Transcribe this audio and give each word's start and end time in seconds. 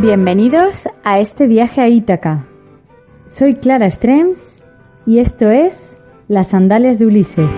Bienvenidos 0.00 0.88
a 1.02 1.18
este 1.18 1.48
viaje 1.48 1.80
a 1.80 1.88
Ítaca. 1.88 2.46
Soy 3.26 3.56
Clara 3.56 3.90
Strems 3.90 4.62
y 5.04 5.18
esto 5.18 5.50
es 5.50 5.98
Las 6.28 6.50
Sandalias 6.50 7.00
de 7.00 7.06
Ulises. 7.06 7.50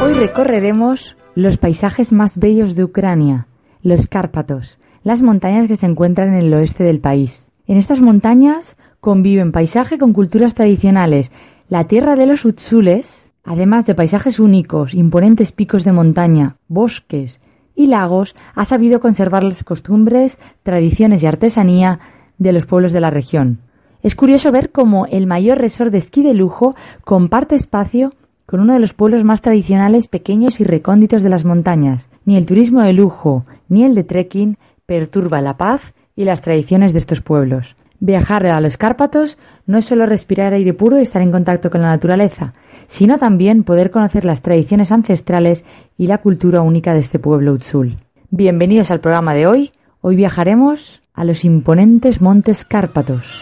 Hoy 0.00 0.12
recorreremos 0.12 1.16
los 1.34 1.58
paisajes 1.58 2.12
más 2.12 2.38
bellos 2.38 2.76
de 2.76 2.84
Ucrania, 2.84 3.48
los 3.82 4.06
Cárpatos, 4.06 4.78
las 5.02 5.20
montañas 5.20 5.66
que 5.66 5.74
se 5.74 5.86
encuentran 5.86 6.28
en 6.28 6.44
el 6.44 6.54
oeste 6.54 6.84
del 6.84 7.00
país. 7.00 7.50
En 7.66 7.76
estas 7.76 8.00
montañas 8.00 8.76
conviven 9.00 9.50
paisaje 9.50 9.98
con 9.98 10.12
culturas 10.12 10.54
tradicionales, 10.54 11.32
la 11.68 11.84
tierra 11.84 12.14
de 12.14 12.26
los 12.26 12.44
Utsules, 12.44 13.32
además 13.42 13.86
de 13.86 13.94
paisajes 13.94 14.38
únicos, 14.38 14.92
imponentes 14.92 15.52
picos 15.52 15.82
de 15.82 15.92
montaña, 15.92 16.56
bosques 16.68 17.40
y 17.74 17.86
lagos, 17.86 18.34
ha 18.54 18.64
sabido 18.66 19.00
conservar 19.00 19.44
las 19.44 19.64
costumbres, 19.64 20.38
tradiciones 20.62 21.22
y 21.22 21.26
artesanía 21.26 22.00
de 22.38 22.52
los 22.52 22.66
pueblos 22.66 22.92
de 22.92 23.00
la 23.00 23.10
región. 23.10 23.60
Es 24.02 24.14
curioso 24.14 24.52
ver 24.52 24.70
cómo 24.70 25.06
el 25.06 25.26
mayor 25.26 25.58
resort 25.58 25.90
de 25.90 25.98
esquí 25.98 26.22
de 26.22 26.34
lujo 26.34 26.76
comparte 27.02 27.54
espacio 27.54 28.12
con 28.44 28.60
uno 28.60 28.74
de 28.74 28.80
los 28.80 28.92
pueblos 28.92 29.24
más 29.24 29.40
tradicionales, 29.40 30.08
pequeños 30.08 30.60
y 30.60 30.64
recónditos 30.64 31.22
de 31.22 31.30
las 31.30 31.46
montañas. 31.46 32.06
Ni 32.26 32.36
el 32.36 32.44
turismo 32.44 32.82
de 32.82 32.92
lujo 32.92 33.46
ni 33.68 33.84
el 33.84 33.94
de 33.94 34.04
trekking 34.04 34.58
perturba 34.84 35.40
la 35.40 35.56
paz 35.56 35.80
y 36.14 36.24
las 36.24 36.42
tradiciones 36.42 36.92
de 36.92 36.98
estos 36.98 37.22
pueblos. 37.22 37.74
Viajar 38.00 38.46
a 38.46 38.60
los 38.60 38.76
Cárpatos 38.76 39.38
no 39.66 39.78
es 39.78 39.84
solo 39.86 40.06
respirar 40.06 40.52
aire 40.52 40.74
puro 40.74 40.98
y 40.98 41.02
estar 41.02 41.22
en 41.22 41.32
contacto 41.32 41.70
con 41.70 41.82
la 41.82 41.88
naturaleza, 41.88 42.54
sino 42.88 43.18
también 43.18 43.64
poder 43.64 43.90
conocer 43.90 44.24
las 44.24 44.42
tradiciones 44.42 44.92
ancestrales 44.92 45.64
y 45.96 46.06
la 46.06 46.18
cultura 46.18 46.60
única 46.60 46.92
de 46.92 47.00
este 47.00 47.18
pueblo 47.18 47.52
Utsul. 47.52 47.96
Bienvenidos 48.30 48.90
al 48.90 49.00
programa 49.00 49.34
de 49.34 49.46
hoy. 49.46 49.72
Hoy 50.00 50.16
viajaremos 50.16 51.02
a 51.14 51.24
los 51.24 51.44
imponentes 51.44 52.20
montes 52.20 52.64
Cárpatos. 52.64 53.40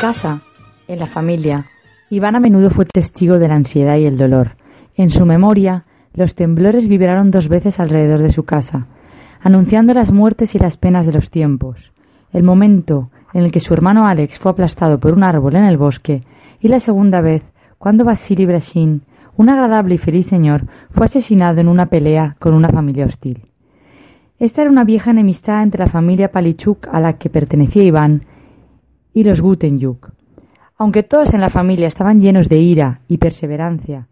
Casa, 0.00 0.42
en 0.86 1.00
la 1.00 1.08
familia, 1.08 1.66
Iván 2.08 2.36
a 2.36 2.40
menudo 2.40 2.70
fue 2.70 2.84
testigo 2.84 3.40
de 3.40 3.48
la 3.48 3.56
ansiedad 3.56 3.96
y 3.96 4.06
el 4.06 4.16
dolor. 4.16 4.56
En 4.94 5.10
su 5.10 5.26
memoria, 5.26 5.86
los 6.14 6.36
temblores 6.36 6.86
vibraron 6.86 7.32
dos 7.32 7.48
veces 7.48 7.80
alrededor 7.80 8.22
de 8.22 8.30
su 8.30 8.44
casa, 8.44 8.86
anunciando 9.40 9.94
las 9.94 10.12
muertes 10.12 10.54
y 10.54 10.58
las 10.58 10.76
penas 10.76 11.04
de 11.04 11.12
los 11.12 11.30
tiempos. 11.30 11.92
El 12.32 12.44
momento 12.44 13.10
en 13.34 13.42
el 13.42 13.50
que 13.50 13.58
su 13.58 13.74
hermano 13.74 14.06
Alex 14.06 14.38
fue 14.38 14.52
aplastado 14.52 15.00
por 15.00 15.14
un 15.14 15.24
árbol 15.24 15.56
en 15.56 15.64
el 15.64 15.76
bosque, 15.76 16.22
y 16.60 16.68
la 16.68 16.78
segunda 16.78 17.20
vez, 17.20 17.42
cuando 17.78 18.04
Vasily 18.04 18.46
Brashin, 18.46 19.02
un 19.36 19.48
agradable 19.48 19.96
y 19.96 19.98
feliz 19.98 20.28
señor, 20.28 20.66
fue 20.90 21.06
asesinado 21.06 21.60
en 21.60 21.66
una 21.66 21.86
pelea 21.86 22.36
con 22.38 22.54
una 22.54 22.68
familia 22.68 23.06
hostil. 23.06 23.48
Esta 24.38 24.62
era 24.62 24.70
una 24.70 24.84
vieja 24.84 25.10
enemistad 25.10 25.64
entre 25.64 25.84
la 25.84 25.90
familia 25.90 26.30
Palichuk 26.30 26.86
a 26.92 27.00
la 27.00 27.14
que 27.14 27.30
pertenecía 27.30 27.82
Iván 27.82 28.22
y 29.12 29.24
los 29.24 29.40
Gutenyuk. 29.40 30.10
Aunque 30.76 31.02
todos 31.02 31.34
en 31.34 31.40
la 31.40 31.50
familia 31.50 31.88
estaban 31.88 32.20
llenos 32.20 32.48
de 32.48 32.58
ira 32.58 33.00
y 33.08 33.18
perseverancia 33.18 34.06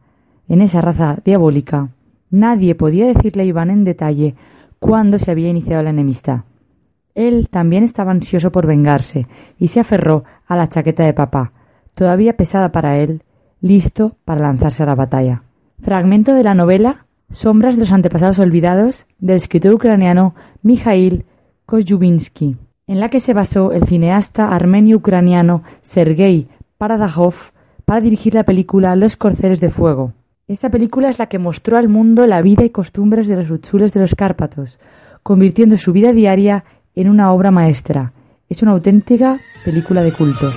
en 0.49 0.62
esa 0.62 0.81
raza 0.81 1.19
diabólica, 1.25 1.91
nadie 2.31 2.75
podía 2.75 3.06
decirle 3.06 3.43
a 3.43 3.47
Iván 3.47 3.71
en 3.71 3.85
detalle 3.85 4.35
cuándo 4.79 5.19
se 5.19 5.31
había 5.31 5.49
iniciado 5.49 5.83
la 5.83 5.91
enemistad. 5.91 6.41
Él 7.15 7.49
también 7.51 7.83
estaba 7.83 8.11
ansioso 8.11 8.53
por 8.53 8.67
vengarse 8.67 9.27
y 9.59 9.69
se 9.69 9.81
aferró 9.81 10.25
a 10.47 10.56
la 10.56 10.69
chaqueta 10.69 11.05
de 11.05 11.15
papá, 11.15 11.53
todavía 11.95 12.37
pesada 12.37 12.73
para 12.73 12.99
él, 12.99 13.23
listo 13.61 14.17
para 14.25 14.43
lanzarse 14.43 14.83
a 14.83 14.87
la 14.87 14.95
batalla. 14.95 15.43
Fragmento 15.81 16.35
de 16.35 16.43
la 16.43 16.55
novela 16.55 17.06
Sombras 17.31 17.75
de 17.75 17.81
los 17.81 17.93
antepasados 17.93 18.39
olvidados 18.39 19.06
del 19.19 19.37
escritor 19.37 19.75
ucraniano 19.75 20.35
Mikhail 20.62 21.25
en 22.87 23.01
la 23.01 23.09
que 23.09 23.21
se 23.21 23.35
basó 23.35 23.73
el 23.73 23.85
cineasta 23.85 24.55
armenio-ucraniano 24.55 25.65
Sergei 25.83 26.47
Paradajov 26.79 27.35
para 27.85 28.01
dirigir 28.01 28.35
la 28.35 28.45
película 28.45 28.95
Los 28.95 29.17
Corceles 29.17 29.61
de 29.61 29.71
Fuego. 29.71 30.13
Esta 30.47 30.71
película 30.71 31.11
es 31.11 31.19
la 31.19 31.27
que 31.27 31.41
mostró 31.41 31.79
al 31.79 31.89
mundo 31.89 32.27
la 32.27 32.43
vida 32.43 32.65
y 32.65 32.71
costumbres 32.71 33.27
de 33.27 33.37
los 33.37 33.51
Utsules 33.51 33.93
de 33.93 34.01
los 34.01 34.15
Cárpatos, 34.15 34.79
convirtiendo 35.25 35.77
su 35.79 35.93
vida 35.93 36.13
diaria 36.13 36.65
en 36.95 37.09
una 37.09 37.33
obra 37.33 37.51
maestra. 37.51 38.13
Es 38.49 38.63
una 38.63 38.73
auténtica 38.73 39.41
película 39.65 40.03
de 40.03 40.13
culto. 40.13 40.51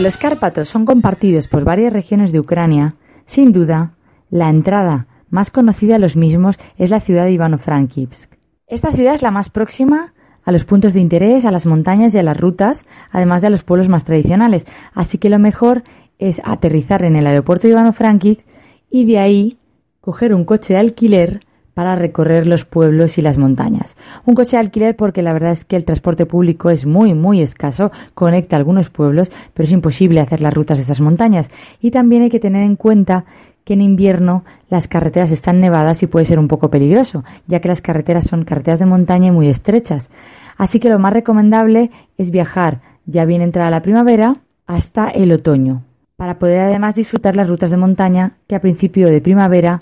Los 0.00 0.16
Cárpatos 0.16 0.68
son 0.68 0.84
compartidos 0.84 1.48
por 1.48 1.64
varias 1.64 1.92
regiones 1.92 2.32
de 2.32 2.40
Ucrania, 2.40 2.94
sin 3.26 3.52
duda, 3.52 3.94
la 4.30 4.48
entrada 4.48 5.06
más 5.30 5.50
conocida 5.50 5.96
a 5.96 5.98
los 5.98 6.16
mismos 6.16 6.56
es 6.76 6.90
la 6.90 7.00
ciudad 7.00 7.24
de 7.24 7.32
Ivano-Frankivsk. 7.32 8.32
Esta 8.66 8.92
ciudad 8.92 9.14
es 9.14 9.22
la 9.22 9.30
más 9.30 9.50
próxima 9.50 10.14
a 10.44 10.52
los 10.52 10.64
puntos 10.64 10.92
de 10.92 11.00
interés, 11.00 11.44
a 11.44 11.50
las 11.50 11.66
montañas 11.66 12.14
y 12.14 12.18
a 12.18 12.22
las 12.22 12.36
rutas, 12.36 12.86
además 13.10 13.40
de 13.40 13.48
a 13.48 13.50
los 13.50 13.64
pueblos 13.64 13.88
más 13.88 14.04
tradicionales. 14.04 14.66
Así 14.94 15.18
que 15.18 15.28
lo 15.28 15.38
mejor 15.38 15.82
es 16.18 16.40
aterrizar 16.44 17.04
en 17.04 17.16
el 17.16 17.26
aeropuerto 17.26 17.66
de 17.66 17.72
Ivano-Frankivsk 17.74 18.46
y 18.90 19.04
de 19.04 19.18
ahí 19.18 19.58
coger 20.00 20.34
un 20.34 20.44
coche 20.44 20.74
de 20.74 20.80
alquiler 20.80 21.40
para 21.78 21.94
recorrer 21.94 22.48
los 22.48 22.64
pueblos 22.64 23.18
y 23.18 23.22
las 23.22 23.38
montañas. 23.38 23.94
Un 24.26 24.34
coche 24.34 24.56
de 24.56 24.62
alquiler 24.62 24.96
porque 24.96 25.22
la 25.22 25.32
verdad 25.32 25.52
es 25.52 25.64
que 25.64 25.76
el 25.76 25.84
transporte 25.84 26.26
público 26.26 26.70
es 26.70 26.84
muy, 26.86 27.14
muy 27.14 27.40
escaso, 27.40 27.92
conecta 28.14 28.56
algunos 28.56 28.90
pueblos, 28.90 29.30
pero 29.54 29.64
es 29.64 29.72
imposible 29.72 30.18
hacer 30.18 30.40
las 30.40 30.52
rutas 30.52 30.78
de 30.78 30.82
estas 30.82 31.00
montañas. 31.00 31.48
Y 31.80 31.92
también 31.92 32.22
hay 32.22 32.30
que 32.30 32.40
tener 32.40 32.64
en 32.64 32.74
cuenta 32.74 33.26
que 33.62 33.74
en 33.74 33.82
invierno 33.82 34.44
las 34.68 34.88
carreteras 34.88 35.30
están 35.30 35.60
nevadas 35.60 36.02
y 36.02 36.08
puede 36.08 36.26
ser 36.26 36.40
un 36.40 36.48
poco 36.48 36.68
peligroso, 36.68 37.22
ya 37.46 37.60
que 37.60 37.68
las 37.68 37.80
carreteras 37.80 38.24
son 38.24 38.42
carreteras 38.42 38.80
de 38.80 38.86
montaña 38.86 39.28
y 39.28 39.30
muy 39.30 39.48
estrechas. 39.48 40.10
Así 40.56 40.80
que 40.80 40.88
lo 40.90 40.98
más 40.98 41.12
recomendable 41.12 41.92
es 42.16 42.32
viajar 42.32 42.80
ya 43.06 43.24
bien 43.24 43.40
entrada 43.40 43.70
la 43.70 43.82
primavera 43.82 44.38
hasta 44.66 45.10
el 45.10 45.30
otoño, 45.30 45.84
para 46.16 46.40
poder 46.40 46.58
además 46.58 46.96
disfrutar 46.96 47.36
las 47.36 47.46
rutas 47.46 47.70
de 47.70 47.76
montaña 47.76 48.32
que 48.48 48.56
a 48.56 48.60
principio 48.60 49.08
de 49.10 49.20
primavera 49.20 49.80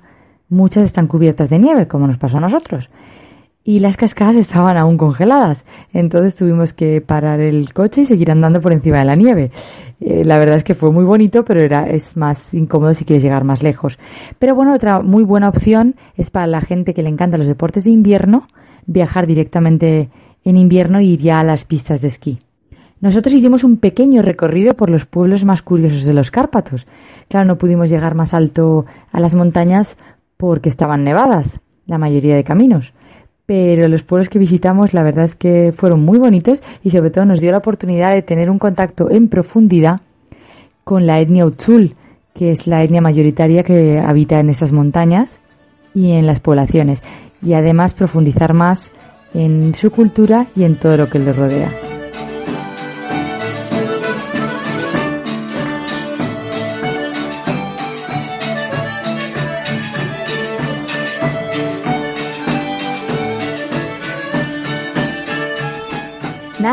muchas 0.49 0.85
están 0.85 1.07
cubiertas 1.07 1.51
de 1.51 1.59
nieve, 1.59 1.89
como 1.89 2.07
nos 2.07 2.19
pasó 2.19 2.39
a 2.39 2.41
nosotros. 2.41 2.89
Y 3.65 3.81
las 3.81 3.97
cascadas 3.97 4.37
estaban 4.37 4.77
aún 4.77 4.97
congeladas, 4.97 5.65
entonces 5.93 6.37
tuvimos 6.37 6.73
que 6.73 7.01
parar 7.01 7.41
el 7.41 7.73
coche 7.73 8.03
y 8.03 8.07
seguir 8.07 8.31
andando 8.31 8.61
por 8.61 8.73
encima 8.73 8.99
de 8.99 9.05
la 9.05 9.17
nieve. 9.17 9.51
Eh, 10.01 10.25
la 10.25 10.39
verdad 10.39 10.57
es 10.57 10.63
que 10.63 10.77
fue 10.77 10.93
muy 10.93 11.05
bonito, 11.05 11.45
pero 11.45 11.65
era, 11.65 11.89
es 11.89 12.17
más 12.17 12.55
incómodo 12.55 12.95
si 12.95 13.05
quieres 13.05 13.25
llegar 13.25 13.43
más 13.43 13.65
lejos. 13.65 13.99
Pero 14.39 14.55
bueno, 14.55 14.73
otra 14.73 15.03
muy 15.03 15.25
buena 15.25 15.49
opción 15.49 15.97
es 16.17 16.31
para 16.31 16.47
la 16.47 16.61
gente 16.61 16.95
que 16.95 17.03
le 17.03 17.09
encantan 17.09 17.41
los 17.41 17.49
deportes 17.49 17.85
de 17.85 17.91
invierno, 17.91 18.47
viajar 18.87 19.27
directamente 19.27 20.11
en 20.45 20.57
invierno 20.57 21.01
y 21.01 21.15
ir 21.15 21.21
ya 21.21 21.41
a 21.41 21.45
las 21.45 21.65
pistas 21.65 22.03
de 22.03 22.09
esquí. 22.09 22.39
Nosotros 23.01 23.35
hicimos 23.35 23.63
un 23.63 23.77
pequeño 23.77 24.23
recorrido 24.23 24.75
por 24.75 24.91
los 24.91 25.07
pueblos 25.07 25.45
más 25.45 25.61
curiosos 25.61 26.05
de 26.05 26.15
los 26.15 26.31
Cárpatos. 26.31 26.87
Claro, 27.29 27.47
no 27.47 27.59
pudimos 27.59 27.91
llegar 27.91 28.15
más 28.15 28.33
alto 28.33 28.87
a 29.13 29.21
las 29.21 29.35
montañas 29.35 29.99
porque 30.37 30.69
estaban 30.69 31.05
nevadas 31.05 31.61
la 31.87 31.99
mayoría 31.99 32.37
de 32.37 32.45
caminos. 32.45 32.93
pero 33.47 33.87
los 33.87 34.03
pueblos 34.03 34.29
que 34.29 34.41
visitamos 34.41 34.93
la 34.93 35.05
verdad 35.05 35.25
es 35.25 35.37
que 35.37 35.73
fueron 35.77 36.05
muy 36.05 36.19
bonitos 36.19 36.61
y 36.83 36.91
sobre 36.91 37.11
todo 37.11 37.25
nos 37.25 37.41
dio 37.41 37.53
la 37.53 37.59
oportunidad 37.59 38.13
de 38.13 38.23
tener 38.23 38.51
un 38.51 38.59
contacto 38.59 39.09
en 39.09 39.29
profundidad 39.29 40.01
con 40.83 41.07
la 41.07 41.21
etnia 41.21 41.47
Utzul, 41.47 41.95
que 42.35 42.51
es 42.51 42.67
la 42.67 42.83
etnia 42.83 43.01
mayoritaria 43.01 43.63
que 43.63 43.99
habita 44.01 44.41
en 44.41 44.51
esas 44.51 44.73
montañas 44.73 45.41
y 45.95 46.13
en 46.13 46.27
las 46.27 46.41
poblaciones, 46.41 47.03
y 47.43 47.55
además 47.55 47.95
profundizar 47.95 48.53
más 48.53 48.91
en 49.33 49.75
su 49.75 49.91
cultura 49.91 50.47
y 50.55 50.65
en 50.65 50.77
todo 50.77 50.97
lo 50.97 51.09
que 51.09 51.19
les 51.19 51.37
rodea. 51.37 51.96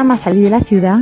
Más 0.04 0.20
salir 0.20 0.44
de 0.44 0.50
la 0.50 0.60
ciudad, 0.60 1.00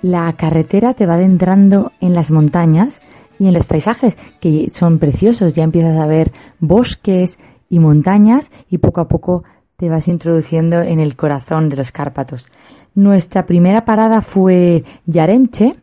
la 0.00 0.32
carretera 0.34 0.94
te 0.94 1.06
va 1.06 1.14
adentrando 1.14 1.90
en 2.00 2.14
las 2.14 2.30
montañas 2.30 3.00
y 3.40 3.48
en 3.48 3.54
los 3.54 3.66
paisajes 3.66 4.16
que 4.40 4.70
son 4.70 5.00
preciosos. 5.00 5.54
Ya 5.54 5.64
empiezas 5.64 5.98
a 5.98 6.06
ver 6.06 6.30
bosques 6.60 7.36
y 7.68 7.80
montañas 7.80 8.50
y 8.70 8.78
poco 8.78 9.00
a 9.00 9.08
poco 9.08 9.42
te 9.76 9.88
vas 9.88 10.06
introduciendo 10.06 10.82
en 10.82 11.00
el 11.00 11.16
corazón 11.16 11.68
de 11.68 11.74
los 11.74 11.90
Cárpatos. 11.90 12.46
Nuestra 12.94 13.44
primera 13.44 13.84
parada 13.84 14.22
fue 14.22 14.84
Yaremche. 15.06 15.74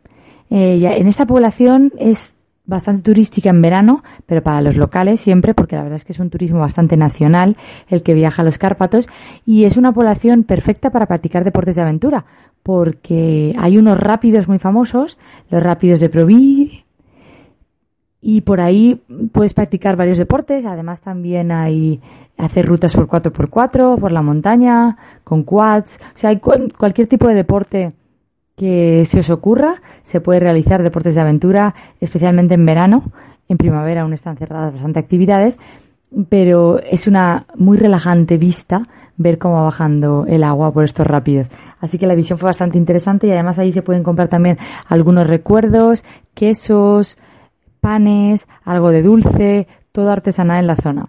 Eh, 0.48 0.82
en 0.82 1.06
esta 1.08 1.26
población 1.26 1.92
es 1.98 2.32
bastante 2.70 3.02
turística 3.02 3.50
en 3.50 3.60
verano, 3.60 4.02
pero 4.24 4.42
para 4.42 4.62
los 4.62 4.76
locales 4.76 5.20
siempre, 5.20 5.52
porque 5.52 5.76
la 5.76 5.82
verdad 5.82 5.98
es 5.98 6.04
que 6.04 6.12
es 6.12 6.20
un 6.20 6.30
turismo 6.30 6.60
bastante 6.60 6.96
nacional 6.96 7.56
el 7.88 8.02
que 8.02 8.14
viaja 8.14 8.40
a 8.40 8.44
los 8.44 8.56
Cárpatos 8.56 9.06
y 9.44 9.64
es 9.64 9.76
una 9.76 9.92
población 9.92 10.44
perfecta 10.44 10.90
para 10.90 11.06
practicar 11.06 11.44
deportes 11.44 11.76
de 11.76 11.82
aventura, 11.82 12.24
porque 12.62 13.54
hay 13.58 13.76
unos 13.76 13.98
rápidos 13.98 14.48
muy 14.48 14.58
famosos, 14.58 15.18
los 15.50 15.62
rápidos 15.62 16.00
de 16.00 16.08
Proví, 16.08 16.84
y 18.22 18.42
por 18.42 18.60
ahí 18.60 19.00
puedes 19.32 19.54
practicar 19.54 19.96
varios 19.96 20.18
deportes. 20.18 20.66
Además 20.66 21.00
también 21.00 21.50
hay 21.50 22.00
hacer 22.36 22.66
rutas 22.66 22.94
por 22.94 23.08
4x4, 23.08 23.98
por 23.98 24.12
la 24.12 24.20
montaña, 24.20 24.96
con 25.24 25.42
quads. 25.42 25.98
O 26.14 26.18
sea, 26.18 26.30
hay 26.30 26.38
cualquier 26.38 27.06
tipo 27.08 27.26
de 27.28 27.34
deporte 27.34 27.94
que 28.60 29.06
se 29.06 29.20
os 29.20 29.30
ocurra. 29.30 29.80
Se 30.04 30.20
puede 30.20 30.40
realizar 30.40 30.82
deportes 30.82 31.14
de 31.14 31.22
aventura, 31.22 31.74
especialmente 31.98 32.52
en 32.52 32.66
verano. 32.66 33.04
En 33.48 33.56
primavera 33.56 34.02
aún 34.02 34.12
están 34.12 34.36
cerradas 34.36 34.74
bastante 34.74 34.98
actividades. 34.98 35.58
Pero 36.28 36.78
es 36.78 37.06
una 37.06 37.46
muy 37.56 37.78
relajante 37.78 38.36
vista 38.36 38.86
ver 39.16 39.38
cómo 39.38 39.54
va 39.54 39.62
bajando 39.62 40.26
el 40.28 40.44
agua 40.44 40.74
por 40.74 40.84
estos 40.84 41.06
rápidos. 41.06 41.48
Así 41.80 41.96
que 41.96 42.06
la 42.06 42.14
visión 42.14 42.38
fue 42.38 42.48
bastante 42.48 42.76
interesante 42.76 43.28
y 43.28 43.30
además 43.30 43.58
ahí 43.58 43.72
se 43.72 43.80
pueden 43.80 44.02
comprar 44.02 44.28
también 44.28 44.58
algunos 44.86 45.26
recuerdos, 45.26 46.04
quesos, 46.34 47.16
panes, 47.80 48.46
algo 48.62 48.90
de 48.90 49.02
dulce, 49.02 49.68
todo 49.92 50.10
artesanal 50.10 50.60
en 50.60 50.66
la 50.66 50.76
zona. 50.76 51.08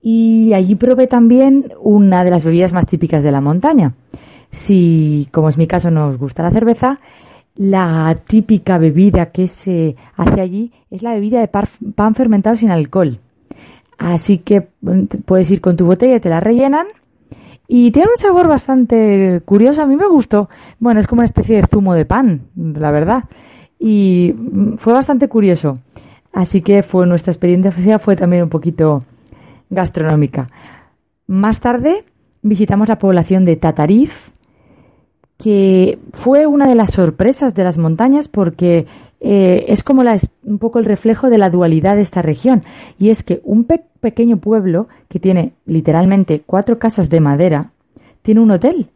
Y 0.00 0.52
allí 0.52 0.76
probé 0.76 1.08
también 1.08 1.72
una 1.80 2.22
de 2.22 2.30
las 2.30 2.44
bebidas 2.44 2.72
más 2.72 2.86
típicas 2.86 3.24
de 3.24 3.32
la 3.32 3.40
montaña. 3.40 3.94
Si, 4.52 5.28
como 5.32 5.48
es 5.48 5.56
mi 5.56 5.66
caso, 5.66 5.90
no 5.90 6.08
os 6.08 6.18
gusta 6.18 6.42
la 6.42 6.50
cerveza, 6.50 7.00
la 7.56 8.16
típica 8.26 8.78
bebida 8.78 9.26
que 9.26 9.48
se 9.48 9.96
hace 10.16 10.40
allí 10.40 10.72
es 10.90 11.02
la 11.02 11.14
bebida 11.14 11.40
de 11.40 11.48
pan 11.48 12.14
fermentado 12.14 12.56
sin 12.56 12.70
alcohol. 12.70 13.20
Así 13.98 14.38
que 14.38 14.68
mm, 14.80 15.04
puedes 15.24 15.50
ir 15.50 15.60
con 15.60 15.76
tu 15.76 15.86
botella, 15.86 16.20
te 16.20 16.28
la 16.28 16.40
rellenan 16.40 16.86
y 17.68 17.90
tiene 17.92 18.08
un 18.10 18.16
sabor 18.16 18.48
bastante 18.48 19.42
curioso. 19.44 19.82
A 19.82 19.86
mí 19.86 19.96
me 19.96 20.08
gustó. 20.08 20.48
Bueno, 20.78 21.00
es 21.00 21.06
como 21.06 21.20
una 21.20 21.26
especie 21.26 21.56
de 21.56 21.66
zumo 21.66 21.94
de 21.94 22.04
pan, 22.04 22.42
la 22.56 22.90
verdad 22.90 23.24
y 23.80 24.34
fue 24.76 24.92
bastante 24.92 25.28
curioso. 25.28 25.78
Así 26.32 26.60
que 26.60 26.84
fue 26.84 27.06
nuestra 27.06 27.32
experiencia 27.32 27.98
fue 27.98 28.14
también 28.14 28.44
un 28.44 28.50
poquito 28.50 29.02
gastronómica. 29.70 30.48
Más 31.26 31.58
tarde 31.58 32.04
visitamos 32.42 32.88
la 32.88 32.98
población 32.98 33.44
de 33.44 33.56
Tatarif, 33.56 34.28
que 35.42 35.98
fue 36.12 36.46
una 36.46 36.68
de 36.68 36.74
las 36.74 36.90
sorpresas 36.90 37.54
de 37.54 37.64
las 37.64 37.78
montañas 37.78 38.28
porque 38.28 38.86
eh, 39.20 39.64
es 39.68 39.82
como 39.82 40.04
la, 40.04 40.18
un 40.44 40.58
poco 40.58 40.78
el 40.78 40.84
reflejo 40.84 41.30
de 41.30 41.38
la 41.38 41.48
dualidad 41.48 41.96
de 41.96 42.02
esta 42.02 42.20
región. 42.20 42.62
Y 42.98 43.08
es 43.08 43.22
que 43.22 43.40
un 43.42 43.64
pequeño 43.64 44.36
pueblo 44.36 44.88
que 45.08 45.18
tiene 45.18 45.54
literalmente 45.64 46.42
cuatro 46.44 46.78
casas 46.78 47.08
de 47.08 47.20
madera 47.20 47.70
tiene 48.22 48.40
un 48.40 48.50
hotel 48.50 48.90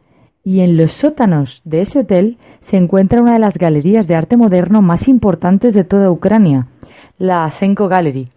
y 0.44 0.60
en 0.60 0.76
los 0.76 0.92
sótanos 0.92 1.62
de 1.64 1.80
ese 1.80 2.00
hotel 2.00 2.36
se 2.60 2.76
encuentra 2.76 3.22
una 3.22 3.32
de 3.32 3.38
las 3.38 3.56
galerías 3.56 4.06
de 4.06 4.14
arte 4.14 4.36
moderno 4.36 4.82
más 4.82 5.08
importantes 5.08 5.72
de 5.72 5.84
toda 5.84 6.10
Ucrania, 6.10 6.68
la 7.16 7.50
Zenko 7.50 7.88
Gallery. 7.88 8.28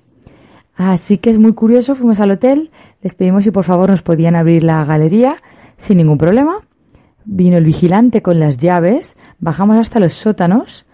Así 0.77 1.17
que 1.17 1.31
es 1.31 1.39
muy 1.39 1.53
curioso, 1.53 1.95
fuimos 1.95 2.21
al 2.21 2.31
hotel, 2.31 2.69
les 3.01 3.15
pedimos 3.15 3.43
si 3.43 3.51
por 3.51 3.65
favor 3.65 3.89
nos 3.89 4.01
podían 4.01 4.35
abrir 4.35 4.63
la 4.63 4.85
galería 4.85 5.41
sin 5.77 5.97
ningún 5.97 6.17
problema. 6.17 6.66
Vino 7.29 7.57
el 7.57 7.65
vigilante 7.65 8.21
con 8.21 8.39
las 8.39 8.57
llaves, 8.57 9.17
bajamos 9.39 9.77
hasta 9.77 9.99
los 9.99 10.13
sótanos, 10.13 10.85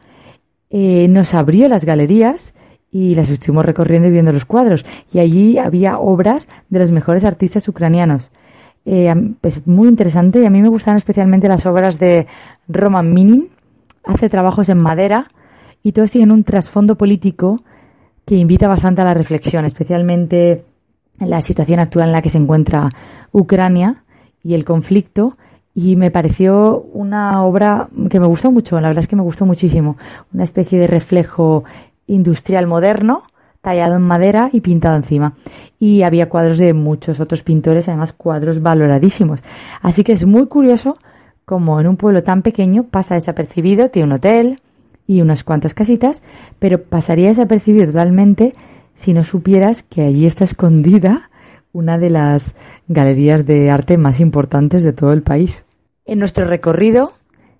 eh, 0.71 1.07
nos 1.07 1.33
abrió 1.33 1.67
las 1.67 1.85
galerías 1.85 2.53
y 2.91 3.13
las 3.13 3.29
estuvimos 3.29 3.65
recorriendo 3.65 4.07
y 4.07 4.11
viendo 4.11 4.33
los 4.33 4.45
cuadros. 4.45 4.83
Y 5.11 5.19
allí 5.19 5.59
había 5.59 5.99
obras 5.99 6.47
de 6.69 6.79
los 6.79 6.91
mejores 6.91 7.23
artistas 7.23 7.67
ucranianos 7.67 8.31
eh, 8.85 9.13
es 9.43 9.65
muy 9.65 9.87
interesante 9.87 10.41
y 10.41 10.45
a 10.45 10.49
mí 10.49 10.61
me 10.61 10.69
gustan 10.69 10.97
especialmente 10.97 11.47
las 11.47 11.65
obras 11.65 11.99
de 11.99 12.27
Roman 12.67 13.13
Minin. 13.13 13.49
Hace 14.03 14.29
trabajos 14.29 14.67
en 14.69 14.79
madera 14.79 15.29
y 15.81 15.93
todos 15.93 16.11
tienen 16.11 16.31
un 16.31 16.43
trasfondo 16.43 16.97
político 16.97 17.63
que 18.25 18.35
invita 18.35 18.67
bastante 18.67 19.01
a 19.01 19.05
la 19.05 19.13
reflexión, 19.13 19.65
especialmente 19.65 20.65
en 21.19 21.29
la 21.29 21.41
situación 21.41 21.79
actual 21.79 22.07
en 22.07 22.13
la 22.13 22.21
que 22.21 22.29
se 22.29 22.37
encuentra 22.37 22.89
Ucrania 23.31 24.03
y 24.43 24.55
el 24.55 24.65
conflicto. 24.65 25.37
Y 25.75 25.95
me 25.95 26.11
pareció 26.11 26.81
una 26.93 27.43
obra 27.43 27.89
que 28.09 28.19
me 28.19 28.27
gustó 28.27 28.51
mucho, 28.51 28.79
la 28.79 28.89
verdad 28.89 29.03
es 29.03 29.07
que 29.07 29.15
me 29.15 29.23
gustó 29.23 29.45
muchísimo. 29.45 29.97
Una 30.33 30.43
especie 30.43 30.79
de 30.79 30.87
reflejo 30.87 31.63
industrial 32.05 32.67
moderno 32.67 33.23
tallado 33.61 33.95
en 33.95 34.01
madera 34.01 34.49
y 34.51 34.59
pintado 34.59 34.97
encima. 34.97 35.33
Y 35.79 36.03
había 36.03 36.29
cuadros 36.29 36.57
de 36.57 36.73
muchos 36.73 37.19
otros 37.19 37.43
pintores, 37.43 37.87
además 37.87 38.11
cuadros 38.11 38.61
valoradísimos. 38.61 39.41
Así 39.81 40.03
que 40.03 40.11
es 40.11 40.25
muy 40.25 40.47
curioso 40.47 40.97
como 41.45 41.79
en 41.79 41.87
un 41.87 41.97
pueblo 41.97 42.23
tan 42.23 42.41
pequeño 42.41 42.83
pasa 42.83 43.15
desapercibido, 43.15 43.89
tiene 43.89 44.07
un 44.07 44.13
hotel 44.13 44.59
y 45.07 45.21
unas 45.21 45.43
cuantas 45.43 45.73
casitas, 45.73 46.21
pero 46.59 46.83
pasaría 46.83 47.29
desapercibido 47.29 47.87
totalmente 47.87 48.53
si 48.95 49.13
no 49.13 49.23
supieras 49.23 49.83
que 49.83 50.03
allí 50.03 50.25
está 50.25 50.43
escondida 50.43 51.29
una 51.71 51.97
de 51.97 52.09
las 52.09 52.55
galerías 52.87 53.45
de 53.45 53.71
arte 53.71 53.97
más 53.97 54.19
importantes 54.19 54.83
de 54.83 54.93
todo 54.93 55.11
el 55.13 55.23
país. 55.23 55.63
En 56.05 56.19
nuestro 56.19 56.45
recorrido 56.45 57.13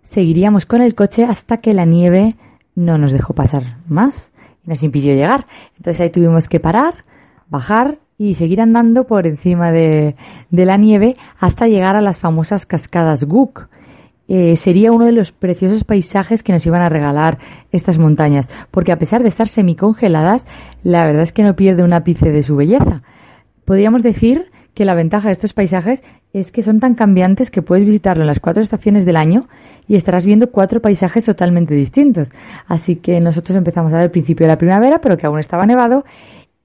seguiríamos 0.04 0.66
con 0.66 0.82
el 0.82 0.96
coche 0.96 1.24
hasta 1.24 1.58
que 1.58 1.74
la 1.74 1.86
nieve 1.86 2.36
no 2.76 2.98
nos 2.98 3.12
dejó 3.12 3.34
pasar 3.34 3.78
más 3.88 4.34
nos 4.66 4.84
impidió 4.84 5.14
llegar. 5.14 5.46
Entonces 5.78 6.02
ahí 6.02 6.10
tuvimos 6.10 6.48
que 6.48 6.60
parar, 6.60 7.06
bajar 7.50 8.00
y 8.18 8.36
seguir 8.36 8.62
andando 8.62 9.06
por 9.06 9.28
encima 9.28 9.72
de, 9.72 10.16
la 10.52 10.78
nieve 10.78 11.18
hasta 11.40 11.68
llegar 11.68 11.96
a 11.96 12.02
las 12.02 12.20
famosas 12.20 12.66
cascadas 12.66 13.26
Guk. 13.26 13.68
Eh, 14.30 14.56
sería 14.56 14.94
uno 14.94 15.06
de 15.06 15.12
los 15.12 15.34
preciosos 15.34 15.84
paisajes 15.84 16.44
que 16.44 16.54
nos 16.54 16.66
iban 16.66 16.82
a 16.82 16.90
regalar 16.90 17.40
estas 17.72 17.98
montañas, 17.98 18.50
porque 18.72 18.94
a 18.94 18.98
pesar 18.98 19.22
de 19.22 19.28
estar 19.28 19.50
semicongeladas, 19.50 20.46
la 20.82 21.06
verdad 21.06 21.24
es 21.24 21.34
que 21.34 21.44
no 21.44 21.56
pierde 21.56 21.84
un 21.84 21.92
ápice 21.92 22.32
de 22.32 22.44
su 22.44 22.56
belleza. 22.56 23.04
Podríamos 23.66 24.02
decir 24.02 24.50
que 24.74 24.86
la 24.86 24.96
ventaja 24.96 25.28
de 25.28 25.34
estos 25.34 25.54
paisajes 25.54 26.04
es 26.34 26.52
que 26.52 26.64
son 26.64 26.80
tan 26.80 26.96
cambiantes 26.96 27.52
que 27.52 27.62
puedes 27.62 27.86
visitarlo 27.86 28.24
en 28.24 28.28
las 28.28 28.40
cuatro 28.40 28.64
estaciones 28.64 29.06
del 29.06 29.18
año 29.18 29.48
y 29.88 29.96
estarás 29.96 30.26
viendo 30.26 30.50
cuatro 30.52 30.82
paisajes 30.82 31.26
totalmente 31.26 31.76
distintos. 31.76 32.30
Así 32.68 32.96
que 32.96 33.20
nosotros 33.20 33.56
empezamos 33.56 33.94
a 33.94 33.98
ver 33.98 34.06
el 34.06 34.12
principio 34.12 34.46
de 34.46 34.54
la 34.54 34.58
primavera, 34.58 35.00
pero 35.00 35.18
que 35.18 35.28
aún 35.28 35.40
estaba 35.40 35.66
nevado 35.66 36.06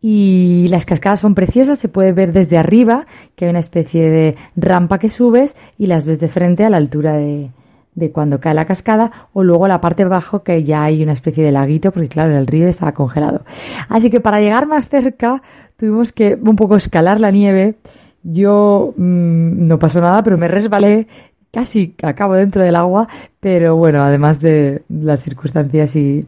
y 0.01 0.69
las 0.71 0.87
cascadas 0.87 1.21
son 1.21 1.35
preciosas, 1.35 1.79
se 1.79 1.89
puede 1.89 2.13
ver 2.13 2.33
desde 2.33 2.57
arriba, 2.57 3.07
que 3.35 3.47
hay 3.47 3.51
una 3.51 3.59
especie 3.59 4.09
de 4.09 4.37
rampa 4.57 4.99
que 4.99 5.09
subes 5.09 5.57
y 5.77 5.87
las 5.87 6.07
ves 6.07 6.21
de 6.21 6.29
frente 6.29 6.65
a 6.65 6.71
la 6.71 6.77
altura 6.77 7.15
de, 7.17 7.51
de 7.99 8.13
cuando 8.13 8.41
cae 8.41 8.55
la 8.55 8.65
cascada 8.65 9.29
o 9.33 9.43
luego 9.43 9.67
la 9.67 9.81
parte 9.81 10.05
de 10.05 10.07
abajo 10.07 10.43
que 10.43 10.63
ya 10.63 10.85
hay 10.85 11.03
una 11.03 11.13
especie 11.13 11.45
de 11.45 11.51
laguito 11.51 11.91
porque 11.91 12.09
claro 12.09 12.37
el 12.37 12.47
río 12.47 12.69
estaba 12.69 12.93
congelado 12.93 13.45
así 13.89 14.09
que 14.09 14.21
para 14.21 14.41
llegar 14.41 14.67
más 14.67 14.89
cerca 14.89 15.43
tuvimos 15.77 16.13
que 16.13 16.39
un 16.41 16.55
poco 16.55 16.77
escalar 16.77 17.21
la 17.21 17.31
nieve 17.31 17.75
yo 18.23 18.95
mm, 18.97 19.67
no 19.67 19.79
pasó 19.79 20.01
nada, 20.01 20.23
pero 20.23 20.39
me 20.39 20.49
resbalé, 20.49 21.07
casi 21.53 21.95
acabo 22.03 22.35
dentro 22.35 22.63
del 22.63 22.77
agua, 22.77 23.09
pero 23.41 23.77
bueno, 23.77 24.03
además 24.03 24.41
de 24.41 24.83
las 24.89 25.23
circunstancias 25.23 25.97
y 25.97 26.27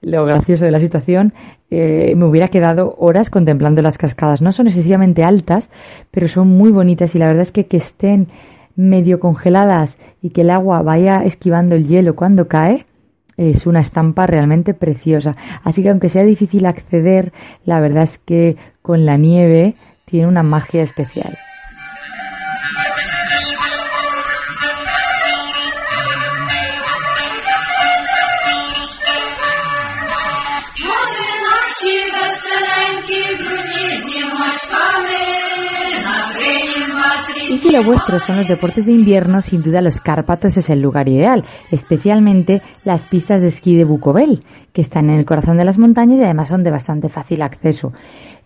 lo 0.00 0.24
gracioso 0.24 0.64
de 0.64 0.70
la 0.70 0.80
situación, 0.80 1.32
eh, 1.70 2.14
me 2.16 2.24
hubiera 2.24 2.48
quedado 2.48 2.94
horas 2.98 3.30
contemplando 3.30 3.82
las 3.82 3.98
cascadas. 3.98 4.40
No 4.40 4.52
son 4.52 4.66
excesivamente 4.66 5.22
altas, 5.22 5.68
pero 6.10 6.28
son 6.28 6.48
muy 6.48 6.70
bonitas 6.70 7.14
y 7.14 7.18
la 7.18 7.26
verdad 7.26 7.42
es 7.42 7.52
que 7.52 7.66
que 7.66 7.76
estén 7.76 8.28
medio 8.76 9.20
congeladas 9.20 9.98
y 10.22 10.30
que 10.30 10.42
el 10.42 10.50
agua 10.50 10.82
vaya 10.82 11.24
esquivando 11.24 11.74
el 11.74 11.86
hielo 11.86 12.14
cuando 12.14 12.48
cae, 12.48 12.86
es 13.36 13.66
una 13.66 13.80
estampa 13.80 14.26
realmente 14.26 14.74
preciosa. 14.74 15.36
Así 15.62 15.82
que 15.82 15.90
aunque 15.90 16.10
sea 16.10 16.24
difícil 16.24 16.66
acceder, 16.66 17.32
la 17.64 17.80
verdad 17.80 18.04
es 18.04 18.18
que 18.18 18.56
con 18.82 19.04
la 19.04 19.16
nieve 19.16 19.74
tiene 20.08 20.26
una 20.26 20.42
magia 20.42 20.82
especial. 20.82 21.36
Y 37.50 37.56
si 37.56 37.70
lo 37.70 37.82
vuestro 37.82 38.20
son 38.20 38.36
los 38.36 38.46
deportes 38.46 38.86
de 38.86 38.92
invierno, 38.92 39.40
sin 39.40 39.62
duda 39.62 39.80
los 39.80 40.00
Cárpatos 40.00 40.56
es 40.58 40.68
el 40.70 40.80
lugar 40.80 41.08
ideal, 41.08 41.44
especialmente 41.70 42.60
las 42.84 43.06
pistas 43.06 43.40
de 43.40 43.48
esquí 43.48 43.74
de 43.74 43.84
Bukovel, 43.84 44.44
que 44.72 44.82
están 44.82 45.08
en 45.08 45.18
el 45.18 45.24
corazón 45.24 45.56
de 45.56 45.64
las 45.64 45.78
montañas 45.78 46.18
y 46.18 46.24
además 46.24 46.48
son 46.48 46.62
de 46.62 46.70
bastante 46.70 47.08
fácil 47.08 47.42
acceso. 47.42 47.92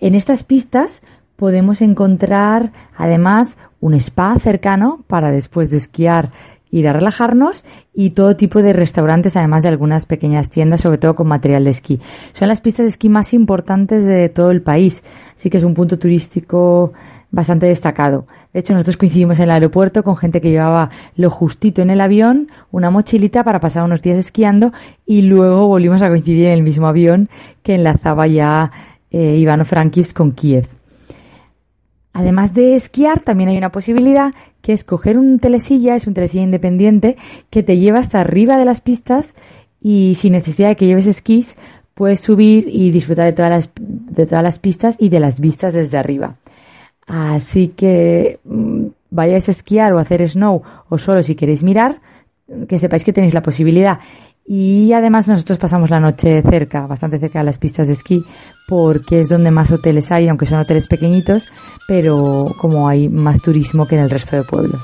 En 0.01 0.15
estas 0.15 0.45
pistas 0.45 1.03
podemos 1.43 1.83
encontrar 1.83 2.71
además 2.97 3.57
un 3.81 3.95
spa 3.95 4.39
cercano 4.39 5.03
para 5.09 5.33
después 5.33 5.73
de 5.73 5.79
esquiar 5.79 6.31
ir 6.71 6.87
a 6.87 6.93
relajarnos 6.93 7.65
y 7.93 8.11
todo 8.11 8.37
tipo 8.37 8.63
de 8.63 8.73
restaurantes, 8.73 9.37
además 9.37 9.65
de 9.65 9.69
algunas 9.69 10.07
pequeñas 10.07 10.51
tiendas, 10.51 10.83
sobre 10.83 10.99
todo 10.99 11.17
con 11.17 11.27
material 11.27 11.65
de 11.65 11.71
esquí. 11.71 12.01
Son 12.33 12.47
las 12.47 12.61
pistas 12.61 12.85
de 12.85 12.91
esquí 12.91 13.09
más 13.09 13.35
importantes 13.35 14.05
de 14.05 14.29
todo 14.29 14.53
el 14.53 14.63
país, 14.63 15.03
así 15.37 15.51
que 15.51 15.57
es 15.57 15.65
un 15.65 15.75
punto 15.75 15.99
turístico 15.99 16.93
bastante 17.33 17.67
destacado. 17.67 18.29
De 18.53 18.61
hecho, 18.61 18.75
nosotros 18.75 18.97
coincidimos 18.97 19.41
en 19.41 19.47
el 19.47 19.51
aeropuerto 19.51 20.05
con 20.05 20.17
gente 20.17 20.41
que 20.41 20.51
llevaba 20.51 20.91
lo 21.17 21.29
justito 21.29 21.83
en 21.83 21.91
el 21.91 22.01
avión, 22.01 22.53
una 22.71 22.91
mochilita 22.91 23.43
para 23.43 23.59
pasar 23.59 23.83
unos 23.83 24.01
días 24.01 24.19
esquiando 24.19 24.73
y 25.07 25.23
luego 25.23 25.67
volvimos 25.67 26.03
a 26.03 26.09
coincidir 26.09 26.47
en 26.47 26.53
el 26.53 26.63
mismo 26.63 26.87
avión 26.87 27.29
que 27.65 27.75
enlazaba 27.75 28.29
ya 28.29 28.71
eh, 29.11 29.39
Ivano 29.39 29.65
Frankivs 29.65 30.13
con 30.13 30.31
Kiev. 30.31 30.82
Además 32.13 32.53
de 32.53 32.77
esquiar, 32.77 33.21
también 33.21 33.49
hay 33.49 33.57
una 33.57 33.73
posibilidad 33.73 34.35
que 34.61 34.73
es 34.73 34.85
coger 34.85 35.19
un 35.19 35.39
telesilla, 35.39 35.97
es 35.97 36.07
un 36.07 36.15
telesilla 36.15 36.45
independiente, 36.45 37.17
que 37.51 37.63
te 37.63 37.79
lleva 37.79 37.99
hasta 37.99 38.21
arriba 38.21 38.57
de 38.59 38.65
las 38.65 38.81
pistas 38.81 39.35
y 39.81 40.15
sin 40.17 40.33
necesidad 40.33 40.69
de 40.69 40.77
que 40.77 40.87
lleves 40.87 41.07
esquís, 41.07 41.57
puedes 41.95 42.21
subir 42.21 42.69
y 42.69 42.91
disfrutar 42.91 43.27
de 43.27 43.33
todas 43.33 43.51
las, 43.51 43.71
de 43.77 44.27
todas 44.27 44.45
las 44.45 44.59
pistas 44.59 44.97
y 44.99 45.09
de 45.09 45.21
las 45.21 45.41
vistas 45.41 45.73
desde 45.73 45.99
arriba. 45.99 46.37
Así 47.07 47.69
que 47.69 48.39
mm, 48.45 48.87
vayáis 49.11 49.49
a 49.49 49.53
esquiar 49.53 49.93
o 49.93 49.99
a 49.99 50.03
hacer 50.03 50.29
snow 50.29 50.63
o 50.89 50.99
solo 50.99 51.23
si 51.23 51.35
queréis 51.35 51.63
mirar, 51.63 52.01
que 52.69 52.79
sepáis 52.79 53.05
que 53.05 53.13
tenéis 53.13 53.35
la 53.35 53.43
posibilidad. 53.43 54.01
Y 54.45 54.93
además 54.93 55.29
nosotros 55.29 55.59
pasamos 55.59 55.91
la 55.91 56.01
noche 56.01 56.43
cerca, 56.43 56.87
bastante 56.87 57.19
cerca 57.19 57.39
de 57.39 57.45
las 57.45 57.59
pistas 57.59 57.87
de 57.87 57.93
esquí, 57.93 58.25
porque 58.69 59.21
es 59.21 59.29
donde 59.29 59.51
más 59.51 59.71
hoteles 59.71 60.11
hay, 60.11 60.29
aunque 60.29 60.47
son 60.47 60.61
hoteles 60.61 60.89
pequeñitos, 60.89 61.49
pero 61.87 62.47
como 62.61 62.89
hay 62.89 63.09
más 63.09 63.41
turismo 63.41 63.87
que 63.87 63.97
en 63.97 64.03
el 64.03 64.11
resto 64.11 64.37
de 64.37 64.43
pueblos. 64.43 64.81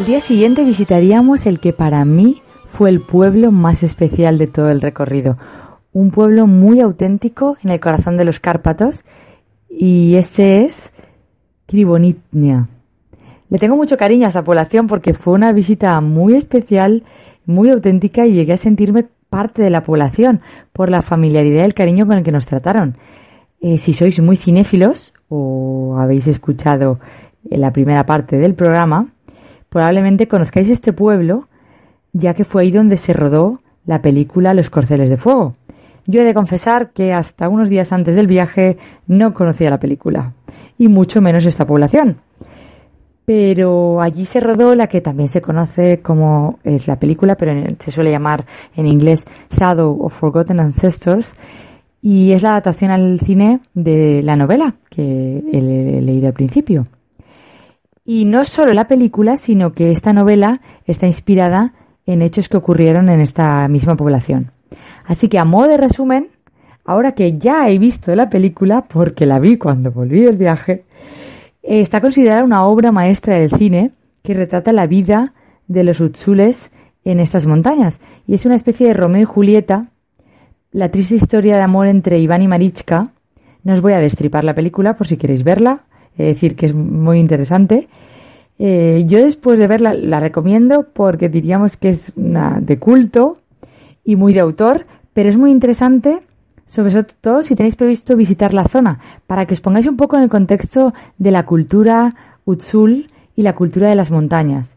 Al 0.00 0.06
día 0.06 0.20
siguiente 0.22 0.64
visitaríamos 0.64 1.44
el 1.44 1.60
que 1.60 1.74
para 1.74 2.06
mí 2.06 2.40
fue 2.70 2.88
el 2.88 3.02
pueblo 3.02 3.52
más 3.52 3.82
especial 3.82 4.38
de 4.38 4.46
todo 4.46 4.70
el 4.70 4.80
recorrido. 4.80 5.36
Un 5.92 6.10
pueblo 6.10 6.46
muy 6.46 6.80
auténtico 6.80 7.58
en 7.62 7.68
el 7.68 7.80
corazón 7.80 8.16
de 8.16 8.24
los 8.24 8.40
Cárpatos 8.40 9.04
y 9.68 10.14
este 10.14 10.64
es 10.64 10.94
Krivonitnia. 11.66 12.68
Le 13.50 13.58
tengo 13.58 13.76
mucho 13.76 13.98
cariño 13.98 14.24
a 14.24 14.30
esa 14.30 14.42
población 14.42 14.86
porque 14.86 15.12
fue 15.12 15.34
una 15.34 15.52
visita 15.52 16.00
muy 16.00 16.32
especial, 16.32 17.02
muy 17.44 17.68
auténtica 17.68 18.24
y 18.24 18.32
llegué 18.32 18.54
a 18.54 18.56
sentirme 18.56 19.04
parte 19.28 19.60
de 19.60 19.68
la 19.68 19.84
población 19.84 20.40
por 20.72 20.88
la 20.88 21.02
familiaridad 21.02 21.60
y 21.60 21.66
el 21.66 21.74
cariño 21.74 22.06
con 22.06 22.16
el 22.16 22.24
que 22.24 22.32
nos 22.32 22.46
trataron. 22.46 22.96
Eh, 23.60 23.76
si 23.76 23.92
sois 23.92 24.18
muy 24.22 24.38
cinéfilos 24.38 25.12
o 25.28 25.98
habéis 25.98 26.26
escuchado 26.26 27.00
la 27.44 27.70
primera 27.70 28.06
parte 28.06 28.38
del 28.38 28.54
programa, 28.54 29.12
probablemente 29.70 30.28
conozcáis 30.28 30.68
este 30.68 30.92
pueblo, 30.92 31.48
ya 32.12 32.34
que 32.34 32.44
fue 32.44 32.62
ahí 32.62 32.70
donde 32.70 32.96
se 32.96 33.14
rodó 33.14 33.60
la 33.86 34.02
película 34.02 34.52
Los 34.52 34.68
Corceles 34.68 35.08
de 35.08 35.16
Fuego. 35.16 35.54
Yo 36.06 36.20
he 36.20 36.24
de 36.24 36.34
confesar 36.34 36.90
que 36.90 37.12
hasta 37.12 37.48
unos 37.48 37.68
días 37.68 37.92
antes 37.92 38.16
del 38.16 38.26
viaje 38.26 38.76
no 39.06 39.32
conocía 39.32 39.70
la 39.70 39.80
película, 39.80 40.32
y 40.76 40.88
mucho 40.88 41.22
menos 41.22 41.46
esta 41.46 41.66
población. 41.66 42.16
Pero 43.24 44.00
allí 44.00 44.24
se 44.24 44.40
rodó 44.40 44.74
la 44.74 44.88
que 44.88 45.00
también 45.00 45.28
se 45.28 45.40
conoce 45.40 46.00
como 46.00 46.58
es 46.64 46.88
la 46.88 46.96
película, 46.96 47.36
pero 47.36 47.52
se 47.78 47.92
suele 47.92 48.10
llamar 48.10 48.44
en 48.74 48.86
inglés 48.86 49.24
Shadow 49.50 50.04
of 50.04 50.14
Forgotten 50.14 50.58
Ancestors, 50.58 51.32
y 52.02 52.32
es 52.32 52.42
la 52.42 52.50
adaptación 52.50 52.90
al 52.90 53.20
cine 53.20 53.60
de 53.74 54.22
la 54.22 54.34
novela 54.34 54.74
que 54.88 55.44
he 55.52 56.00
leído 56.00 56.26
al 56.26 56.32
principio. 56.32 56.86
Y 58.12 58.24
no 58.24 58.44
solo 58.44 58.72
la 58.72 58.88
película, 58.88 59.36
sino 59.36 59.72
que 59.72 59.92
esta 59.92 60.12
novela 60.12 60.62
está 60.84 61.06
inspirada 61.06 61.74
en 62.06 62.22
hechos 62.22 62.48
que 62.48 62.56
ocurrieron 62.56 63.08
en 63.08 63.20
esta 63.20 63.68
misma 63.68 63.94
población. 63.94 64.50
Así 65.06 65.28
que 65.28 65.38
a 65.38 65.44
modo 65.44 65.68
de 65.68 65.76
resumen, 65.76 66.26
ahora 66.84 67.12
que 67.12 67.38
ya 67.38 67.70
he 67.70 67.78
visto 67.78 68.12
la 68.16 68.28
película, 68.28 68.86
porque 68.88 69.26
la 69.26 69.38
vi 69.38 69.58
cuando 69.58 69.92
volví 69.92 70.22
del 70.22 70.38
viaje, 70.38 70.86
está 71.62 72.00
considerada 72.00 72.42
una 72.42 72.64
obra 72.64 72.90
maestra 72.90 73.36
del 73.36 73.52
cine 73.52 73.92
que 74.24 74.34
retrata 74.34 74.72
la 74.72 74.88
vida 74.88 75.32
de 75.68 75.84
los 75.84 76.00
Utsules 76.00 76.72
en 77.04 77.20
estas 77.20 77.46
montañas. 77.46 78.00
Y 78.26 78.34
es 78.34 78.44
una 78.44 78.56
especie 78.56 78.88
de 78.88 78.94
Romeo 78.94 79.22
y 79.22 79.24
Julieta, 79.24 79.86
la 80.72 80.88
triste 80.88 81.14
historia 81.14 81.54
de 81.54 81.62
amor 81.62 81.86
entre 81.86 82.18
Iván 82.18 82.42
y 82.42 82.48
Marichka. 82.48 83.12
No 83.62 83.72
os 83.72 83.80
voy 83.80 83.92
a 83.92 84.00
destripar 84.00 84.42
la 84.42 84.56
película 84.56 84.96
por 84.96 85.06
si 85.06 85.16
queréis 85.16 85.44
verla, 85.44 85.84
es 86.28 86.34
decir, 86.34 86.56
que 86.56 86.66
es 86.66 86.74
muy 86.74 87.18
interesante. 87.18 87.88
Eh, 88.58 89.04
yo 89.06 89.24
después 89.24 89.58
de 89.58 89.66
verla 89.66 89.94
la 89.94 90.20
recomiendo 90.20 90.86
porque 90.92 91.28
diríamos 91.28 91.76
que 91.76 91.88
es 91.88 92.12
una 92.16 92.60
de 92.60 92.78
culto 92.78 93.38
y 94.04 94.16
muy 94.16 94.34
de 94.34 94.40
autor, 94.40 94.86
pero 95.14 95.28
es 95.30 95.36
muy 95.36 95.50
interesante, 95.50 96.20
sobre 96.66 97.02
todo 97.20 97.42
si 97.42 97.54
tenéis 97.56 97.76
previsto 97.76 98.16
visitar 98.16 98.52
la 98.52 98.64
zona, 98.64 99.00
para 99.26 99.46
que 99.46 99.54
os 99.54 99.60
pongáis 99.60 99.86
un 99.86 99.96
poco 99.96 100.16
en 100.16 100.22
el 100.22 100.28
contexto 100.28 100.92
de 101.16 101.30
la 101.30 101.46
cultura 101.46 102.14
Utsul 102.44 103.10
y 103.34 103.42
la 103.42 103.54
cultura 103.54 103.88
de 103.88 103.94
las 103.94 104.10
montañas. 104.10 104.76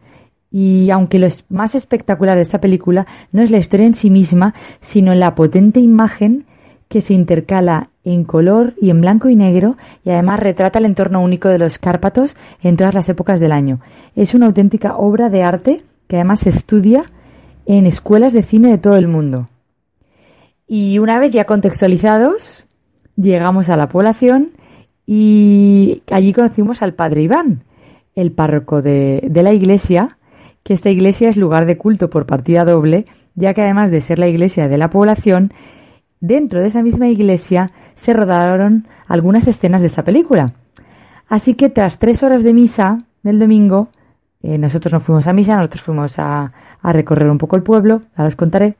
Y 0.50 0.90
aunque 0.92 1.20
lo 1.20 1.28
más 1.50 1.76
espectacular 1.76 2.36
de 2.38 2.44
esta 2.44 2.62
película 2.62 3.08
no 3.32 3.42
es 3.42 3.52
la 3.52 3.58
historia 3.58 3.88
en 3.88 3.96
sí 3.96 4.10
misma, 4.10 4.54
sino 4.82 5.14
la 5.16 5.36
potente 5.36 5.80
imagen 5.80 6.46
que 6.94 7.02
se 7.02 7.16
intercala 7.16 7.90
en 8.04 8.24
color 8.24 8.76
y 8.80 8.92
en 8.92 9.02
blanco 9.02 9.28
y 9.28 9.36
negro 9.36 9.78
y 10.06 10.12
además 10.12 10.40
retrata 10.40 10.78
el 10.78 10.86
entorno 10.86 11.22
único 11.22 11.50
de 11.50 11.58
los 11.58 11.80
Cárpatos 11.80 12.38
en 12.62 12.78
todas 12.78 12.94
las 12.94 13.10
épocas 13.10 13.40
del 13.40 13.52
año. 13.52 13.80
Es 14.16 14.36
una 14.36 14.46
auténtica 14.46 14.96
obra 14.96 15.30
de 15.30 15.42
arte 15.42 15.82
que 16.08 16.18
además 16.18 16.42
se 16.42 16.50
estudia 16.50 17.06
en 17.66 17.88
escuelas 17.88 18.32
de 18.32 18.44
cine 18.44 18.70
de 18.70 18.78
todo 18.78 18.96
el 18.96 19.08
mundo. 19.08 19.50
Y 20.68 21.00
una 21.00 21.18
vez 21.18 21.34
ya 21.34 21.46
contextualizados, 21.46 22.68
llegamos 23.16 23.70
a 23.70 23.76
la 23.76 23.90
población 23.90 24.52
y 25.08 26.04
allí 26.12 26.32
conocimos 26.32 26.84
al 26.84 26.94
padre 26.94 27.24
Iván, 27.24 27.64
el 28.14 28.34
párroco 28.34 28.84
de, 28.84 29.28
de 29.32 29.42
la 29.42 29.52
iglesia, 29.52 30.20
que 30.62 30.76
esta 30.76 30.92
iglesia 30.92 31.30
es 31.30 31.38
lugar 31.38 31.66
de 31.66 31.76
culto 31.76 32.12
por 32.12 32.28
partida 32.28 32.66
doble, 32.66 33.08
ya 33.34 33.56
que 33.56 33.64
además 33.64 33.90
de 33.90 34.02
ser 34.02 34.20
la 34.20 34.28
iglesia 34.28 34.68
de 34.68 34.78
la 34.78 34.92
población, 34.92 35.52
dentro 36.24 36.62
de 36.62 36.70
esa 36.70 36.82
misma 36.82 37.10
iglesia 37.10 37.72
se 37.96 38.14
rodaron 38.14 38.88
algunas 39.08 39.46
escenas 39.46 39.82
de 39.82 39.88
esta 39.88 40.04
película. 40.04 40.54
Así 41.28 41.54
que 41.54 41.70
tras 41.70 42.00
tres 42.00 42.24
horas 42.24 42.44
de 42.44 42.54
misa 42.54 43.04
del 43.24 43.40
domingo, 43.40 43.90
eh, 44.42 44.58
nosotros 44.58 44.94
no 44.94 45.02
fuimos 45.02 45.28
a 45.28 45.34
misa, 45.34 45.58
nosotros 45.58 45.82
fuimos 45.82 46.18
a, 46.20 46.54
a, 46.82 46.94
recorrer 46.94 47.30
un 47.30 47.38
poco 47.38 47.58
el 47.58 47.64
pueblo, 47.64 48.04
ahora 48.16 48.30
os 48.30 48.38
contaré. 48.38 48.78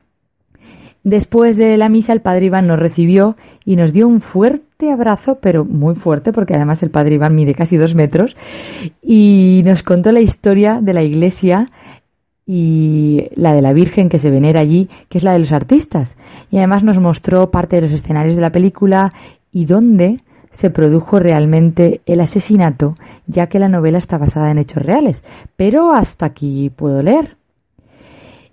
Después 1.02 1.58
de 1.58 1.76
la 1.76 1.90
misa 1.90 2.14
el 2.14 2.22
padre 2.22 2.46
Iván 2.46 2.66
nos 2.66 2.78
recibió 2.78 3.36
y 3.62 3.76
nos 3.76 3.92
dio 3.92 4.08
un 4.08 4.22
fuerte 4.22 4.90
abrazo, 4.90 5.38
pero 5.42 5.66
muy 5.66 5.96
fuerte, 5.96 6.32
porque 6.32 6.54
además 6.54 6.82
el 6.82 6.90
padre 6.90 7.16
Iván 7.16 7.34
mide 7.34 7.54
casi 7.54 7.76
dos 7.76 7.94
metros, 7.94 8.36
y 9.02 9.60
nos 9.66 9.82
contó 9.82 10.12
la 10.12 10.20
historia 10.20 10.80
de 10.80 10.94
la 10.94 11.02
iglesia 11.02 11.70
y 12.46 13.28
la 13.34 13.54
de 13.54 13.62
la 13.62 13.72
Virgen 13.72 14.08
que 14.08 14.18
se 14.18 14.30
venera 14.30 14.60
allí, 14.60 14.88
que 15.08 15.18
es 15.18 15.24
la 15.24 15.32
de 15.32 15.38
los 15.38 15.52
artistas. 15.52 16.16
Y 16.50 16.58
además 16.58 16.82
nos 16.84 16.98
mostró 16.98 17.50
parte 17.50 17.76
de 17.76 17.82
los 17.82 17.92
escenarios 17.92 18.36
de 18.36 18.42
la 18.42 18.52
película 18.52 19.12
y 19.52 19.64
dónde 19.64 20.20
se 20.52 20.70
produjo 20.70 21.18
realmente 21.18 22.00
el 22.06 22.20
asesinato, 22.20 22.96
ya 23.26 23.48
que 23.48 23.58
la 23.58 23.68
novela 23.68 23.98
está 23.98 24.18
basada 24.18 24.50
en 24.50 24.58
hechos 24.58 24.82
reales. 24.82 25.22
Pero 25.56 25.92
hasta 25.92 26.26
aquí 26.26 26.70
puedo 26.70 27.02
leer. 27.02 27.36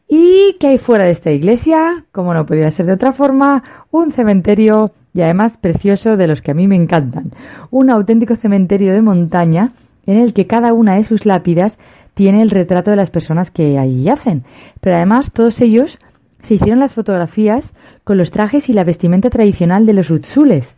¿Y 0.08 0.58
qué 0.60 0.68
hay 0.68 0.78
fuera 0.78 1.06
de 1.06 1.12
esta 1.12 1.32
iglesia? 1.32 2.06
Como 2.12 2.34
no 2.34 2.46
podía 2.46 2.72
ser 2.72 2.86
de 2.86 2.94
otra 2.94 3.14
forma, 3.14 3.64
un 3.92 4.12
cementerio 4.12 4.92
y 5.14 5.22
además 5.22 5.58
precioso 5.58 6.18
de 6.18 6.28
los 6.28 6.42
que 6.42 6.52
a 6.52 6.54
mí 6.54 6.68
me 6.68 6.76
encantan. 6.76 7.32
Un 7.70 7.90
auténtico 7.90 8.36
cementerio 8.36 8.94
de 8.94 9.02
montaña 9.02 9.74
en 10.06 10.18
el 10.18 10.34
que 10.34 10.48
cada 10.48 10.74
una 10.74 10.96
de 10.96 11.04
sus 11.04 11.26
lápidas 11.26 11.78
tiene 12.14 12.42
el 12.42 12.50
retrato 12.50 12.92
de 12.92 12.98
las 12.98 13.10
personas 13.10 13.52
que 13.52 13.78
allí 13.78 14.04
yacen. 14.04 14.44
Pero 14.80 14.96
además 14.96 15.32
todos 15.32 15.62
ellos 15.62 16.00
se 16.42 16.56
hicieron 16.56 16.80
las 16.80 16.94
fotografías 16.94 17.74
con 18.04 18.18
los 18.18 18.32
trajes 18.32 18.70
y 18.70 18.74
la 18.74 18.84
vestimenta 18.84 19.30
tradicional 19.30 19.86
de 19.86 19.94
los 19.94 20.10
utsules. 20.10 20.78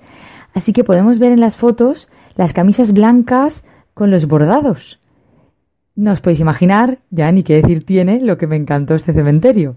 Así 0.54 0.74
que 0.74 0.84
podemos 0.84 1.20
ver 1.20 1.32
en 1.32 1.40
las 1.40 1.56
fotos 1.56 2.10
las 2.36 2.54
camisas 2.54 2.94
blancas 2.94 3.64
con 3.94 4.12
los 4.12 4.28
bordados. 4.28 5.00
No 5.96 6.12
os 6.12 6.22
podéis 6.22 6.40
imaginar, 6.40 7.00
ya 7.12 7.32
ni 7.32 7.44
qué 7.44 7.62
decir 7.62 7.86
tiene, 7.86 8.20
lo 8.20 8.38
que 8.38 8.48
me 8.48 8.56
encantó 8.56 8.96
este 8.96 9.14
cementerio. 9.14 9.76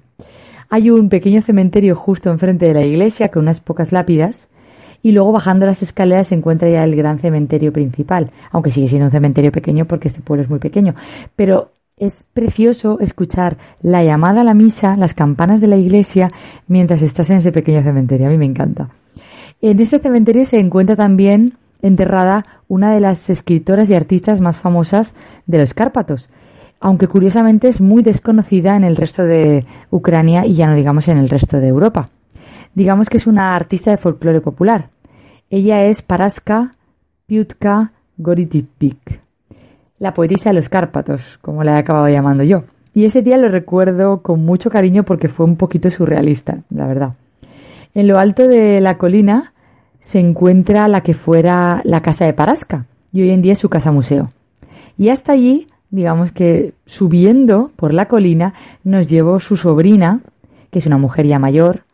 Hay 0.68 0.90
un 0.90 1.08
pequeño 1.08 1.42
cementerio 1.42 1.94
justo 1.94 2.30
enfrente 2.30 2.66
de 2.66 2.74
la 2.74 2.84
iglesia 2.84 3.30
con 3.30 3.42
unas 3.42 3.60
pocas 3.60 3.92
lápidas 3.92 4.48
y 5.06 5.12
luego 5.12 5.30
bajando 5.30 5.66
las 5.66 5.82
escaleras 5.82 6.26
se 6.26 6.34
encuentra 6.34 6.68
ya 6.68 6.82
el 6.82 6.96
gran 6.96 7.20
cementerio 7.20 7.72
principal, 7.72 8.32
aunque 8.50 8.72
sigue 8.72 8.88
siendo 8.88 9.06
un 9.06 9.12
cementerio 9.12 9.52
pequeño 9.52 9.84
porque 9.84 10.08
este 10.08 10.20
pueblo 10.20 10.42
es 10.42 10.50
muy 10.50 10.58
pequeño. 10.58 10.96
Pero 11.36 11.70
es 11.96 12.24
precioso 12.34 12.98
escuchar 12.98 13.56
la 13.80 14.02
llamada 14.02 14.40
a 14.40 14.44
la 14.44 14.52
misa, 14.52 14.96
las 14.96 15.14
campanas 15.14 15.60
de 15.60 15.68
la 15.68 15.76
iglesia, 15.76 16.32
mientras 16.66 17.02
estás 17.02 17.30
en 17.30 17.36
ese 17.36 17.52
pequeño 17.52 17.84
cementerio. 17.84 18.26
A 18.26 18.30
mí 18.30 18.36
me 18.36 18.46
encanta. 18.46 18.88
En 19.60 19.78
este 19.78 20.00
cementerio 20.00 20.44
se 20.44 20.58
encuentra 20.58 20.96
también 20.96 21.52
enterrada 21.82 22.44
una 22.66 22.92
de 22.92 22.98
las 22.98 23.30
escritoras 23.30 23.88
y 23.88 23.94
artistas 23.94 24.40
más 24.40 24.56
famosas 24.56 25.14
de 25.46 25.58
los 25.58 25.72
Cárpatos, 25.72 26.28
aunque 26.80 27.06
curiosamente 27.06 27.68
es 27.68 27.80
muy 27.80 28.02
desconocida 28.02 28.74
en 28.74 28.82
el 28.82 28.96
resto 28.96 29.22
de 29.22 29.66
Ucrania 29.88 30.44
y 30.44 30.54
ya 30.54 30.66
no 30.66 30.74
digamos 30.74 31.06
en 31.06 31.18
el 31.18 31.28
resto 31.28 31.60
de 31.60 31.68
Europa. 31.68 32.10
Digamos 32.76 33.08
que 33.08 33.16
es 33.16 33.26
una 33.26 33.56
artista 33.56 33.90
de 33.90 33.96
folclore 33.96 34.42
popular. 34.42 34.90
Ella 35.48 35.84
es 35.84 36.02
Paraska 36.02 36.74
Piutka 37.26 37.92
Goritipik, 38.16 39.20
la 40.00 40.12
poetisa 40.12 40.50
de 40.50 40.54
los 40.54 40.68
Cárpatos, 40.68 41.38
como 41.40 41.62
la 41.62 41.76
he 41.76 41.78
acabado 41.78 42.08
llamando 42.08 42.42
yo. 42.42 42.64
Y 42.94 43.04
ese 43.04 43.22
día 43.22 43.36
lo 43.36 43.48
recuerdo 43.48 44.22
con 44.22 44.44
mucho 44.44 44.70
cariño 44.70 45.04
porque 45.04 45.28
fue 45.28 45.46
un 45.46 45.54
poquito 45.54 45.88
surrealista, 45.88 46.64
la 46.70 46.88
verdad. 46.88 47.12
En 47.94 48.08
lo 48.08 48.18
alto 48.18 48.48
de 48.48 48.80
la 48.80 48.98
colina 48.98 49.52
se 50.00 50.18
encuentra 50.18 50.88
la 50.88 51.02
que 51.02 51.14
fuera 51.14 51.80
la 51.84 52.00
casa 52.00 52.24
de 52.24 52.32
Paraska 52.32 52.86
y 53.12 53.22
hoy 53.22 53.30
en 53.30 53.42
día 53.42 53.52
es 53.52 53.60
su 53.60 53.68
casa 53.68 53.92
museo. 53.92 54.30
Y 54.98 55.10
hasta 55.10 55.32
allí, 55.32 55.68
digamos 55.90 56.32
que 56.32 56.74
subiendo 56.86 57.70
por 57.76 57.94
la 57.94 58.06
colina, 58.08 58.54
nos 58.82 59.08
llevó 59.08 59.38
su 59.38 59.56
sobrina, 59.56 60.22
que 60.72 60.80
es 60.80 60.86
una 60.86 60.98
mujer 60.98 61.24
ya 61.28 61.38
mayor, 61.38 61.84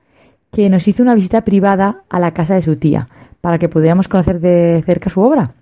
que 0.53 0.71
nos 0.71 0.89
hizo 0.89 1.03
una 1.03 1.15
visita 1.15 1.43
privada 1.43 2.03
a 2.09 2.19
la 2.19 2.33
casa 2.33 2.55
de 2.55 2.63
su 2.63 2.77
tía, 2.77 3.09
para 3.43 3.59
que 3.59 3.69
pudiéramos 3.69 4.09
conocer 4.09 4.41
de 4.41 4.83
cerca 4.87 5.11
su 5.11 5.21
obra. 5.21 5.53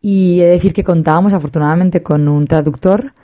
Y 0.00 0.40
he 0.40 0.44
de 0.44 0.50
decir 0.50 0.74
que 0.74 0.84
contábamos 0.84 1.32
afortunadamente 1.32 2.02
con 2.02 2.28
un 2.28 2.46
traductor 2.46 3.14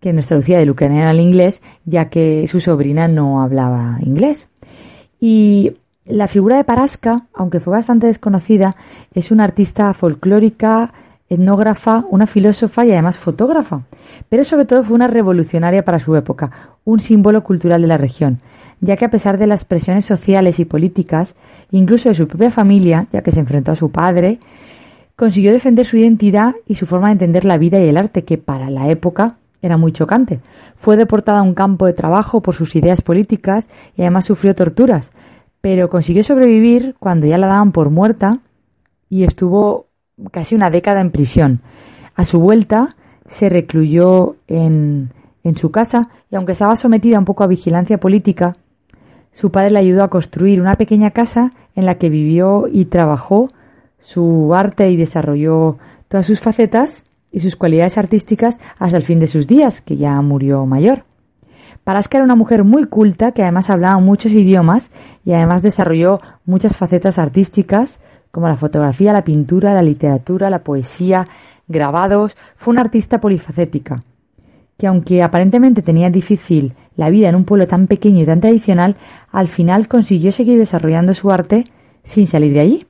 que 0.00 0.12
nos 0.12 0.26
traducía 0.26 0.58
del 0.58 0.70
ucraniano 0.70 1.10
al 1.10 1.20
inglés, 1.20 1.60
ya 1.84 2.08
que 2.08 2.46
su 2.48 2.60
sobrina 2.60 3.08
no 3.08 3.42
hablaba 3.42 3.98
inglés. 4.00 4.48
Y 5.20 5.74
la 6.04 6.28
figura 6.28 6.56
de 6.56 6.64
Paraska, 6.64 7.26
aunque 7.34 7.60
fue 7.60 7.72
bastante 7.72 8.06
desconocida, 8.06 8.76
es 9.14 9.30
una 9.30 9.44
artista 9.44 9.92
folclórica, 9.94 10.92
etnógrafa, 11.28 12.04
una 12.10 12.26
filósofa 12.26 12.84
y 12.84 12.92
además 12.92 13.18
fotógrafa. 13.18 13.82
Pero 14.28 14.44
sobre 14.44 14.64
todo 14.64 14.84
fue 14.84 14.94
una 14.94 15.08
revolucionaria 15.08 15.84
para 15.84 15.98
su 15.98 16.14
época, 16.14 16.50
un 16.84 17.00
símbolo 17.00 17.42
cultural 17.42 17.82
de 17.82 17.88
la 17.88 17.98
región, 17.98 18.40
ya 18.82 18.96
que 18.96 19.04
a 19.04 19.10
pesar 19.10 19.38
de 19.38 19.46
las 19.46 19.64
presiones 19.64 20.04
sociales 20.04 20.58
y 20.58 20.64
políticas, 20.64 21.36
incluso 21.70 22.08
de 22.08 22.16
su 22.16 22.26
propia 22.26 22.50
familia, 22.50 23.06
ya 23.12 23.22
que 23.22 23.30
se 23.30 23.38
enfrentó 23.38 23.70
a 23.70 23.76
su 23.76 23.92
padre, 23.92 24.40
consiguió 25.14 25.52
defender 25.52 25.86
su 25.86 25.96
identidad 25.96 26.56
y 26.66 26.74
su 26.74 26.86
forma 26.86 27.06
de 27.06 27.12
entender 27.12 27.44
la 27.44 27.58
vida 27.58 27.80
y 27.80 27.88
el 27.88 27.96
arte, 27.96 28.24
que 28.24 28.38
para 28.38 28.70
la 28.70 28.90
época 28.90 29.36
era 29.62 29.76
muy 29.76 29.92
chocante. 29.92 30.40
Fue 30.74 30.96
deportada 30.96 31.38
a 31.38 31.42
un 31.42 31.54
campo 31.54 31.86
de 31.86 31.92
trabajo 31.92 32.42
por 32.42 32.56
sus 32.56 32.74
ideas 32.74 33.02
políticas 33.02 33.68
y 33.96 34.02
además 34.02 34.24
sufrió 34.24 34.52
torturas, 34.56 35.12
pero 35.60 35.88
consiguió 35.88 36.24
sobrevivir 36.24 36.96
cuando 36.98 37.26
ya 37.28 37.38
la 37.38 37.46
daban 37.46 37.70
por 37.70 37.90
muerta 37.90 38.40
y 39.08 39.22
estuvo 39.22 39.86
casi 40.32 40.56
una 40.56 40.70
década 40.70 41.00
en 41.00 41.12
prisión. 41.12 41.60
A 42.16 42.24
su 42.24 42.40
vuelta 42.40 42.96
se 43.28 43.48
recluyó 43.48 44.34
en, 44.48 45.10
en 45.44 45.56
su 45.56 45.70
casa 45.70 46.08
y 46.32 46.34
aunque 46.34 46.52
estaba 46.52 46.74
sometida 46.74 47.20
un 47.20 47.24
poco 47.24 47.44
a 47.44 47.46
vigilancia 47.46 47.98
política, 47.98 48.56
su 49.32 49.50
padre 49.50 49.70
le 49.70 49.78
ayudó 49.78 50.04
a 50.04 50.10
construir 50.10 50.60
una 50.60 50.74
pequeña 50.74 51.10
casa 51.10 51.52
en 51.74 51.86
la 51.86 51.96
que 51.96 52.10
vivió 52.10 52.68
y 52.70 52.84
trabajó 52.86 53.50
su 53.98 54.52
arte 54.54 54.90
y 54.90 54.96
desarrolló 54.96 55.78
todas 56.08 56.26
sus 56.26 56.40
facetas 56.40 57.04
y 57.30 57.40
sus 57.40 57.56
cualidades 57.56 57.96
artísticas 57.96 58.60
hasta 58.78 58.96
el 58.96 59.04
fin 59.04 59.18
de 59.18 59.28
sus 59.28 59.46
días, 59.46 59.80
que 59.80 59.96
ya 59.96 60.20
murió 60.20 60.66
mayor. 60.66 61.04
Paraska 61.84 62.18
era 62.18 62.24
una 62.24 62.36
mujer 62.36 62.62
muy 62.62 62.86
culta 62.86 63.32
que 63.32 63.42
además 63.42 63.70
hablaba 63.70 63.98
muchos 63.98 64.32
idiomas 64.32 64.90
y 65.24 65.32
además 65.32 65.62
desarrolló 65.62 66.20
muchas 66.44 66.76
facetas 66.76 67.18
artísticas 67.18 67.98
como 68.30 68.48
la 68.48 68.56
fotografía, 68.56 69.12
la 69.12 69.24
pintura, 69.24 69.74
la 69.74 69.82
literatura, 69.82 70.50
la 70.50 70.62
poesía, 70.62 71.26
grabados. 71.66 72.36
Fue 72.56 72.72
una 72.72 72.82
artista 72.82 73.20
polifacética 73.20 74.02
que 74.78 74.86
aunque 74.86 75.22
aparentemente 75.22 75.82
tenía 75.82 76.10
difícil 76.10 76.74
la 76.96 77.10
vida 77.10 77.28
en 77.28 77.36
un 77.36 77.44
pueblo 77.44 77.66
tan 77.66 77.86
pequeño 77.86 78.22
y 78.22 78.26
tan 78.26 78.40
tradicional, 78.40 78.96
al 79.30 79.48
final 79.48 79.88
consiguió 79.88 80.32
seguir 80.32 80.58
desarrollando 80.58 81.14
su 81.14 81.30
arte 81.30 81.66
sin 82.04 82.26
salir 82.26 82.52
de 82.52 82.60
allí. 82.60 82.86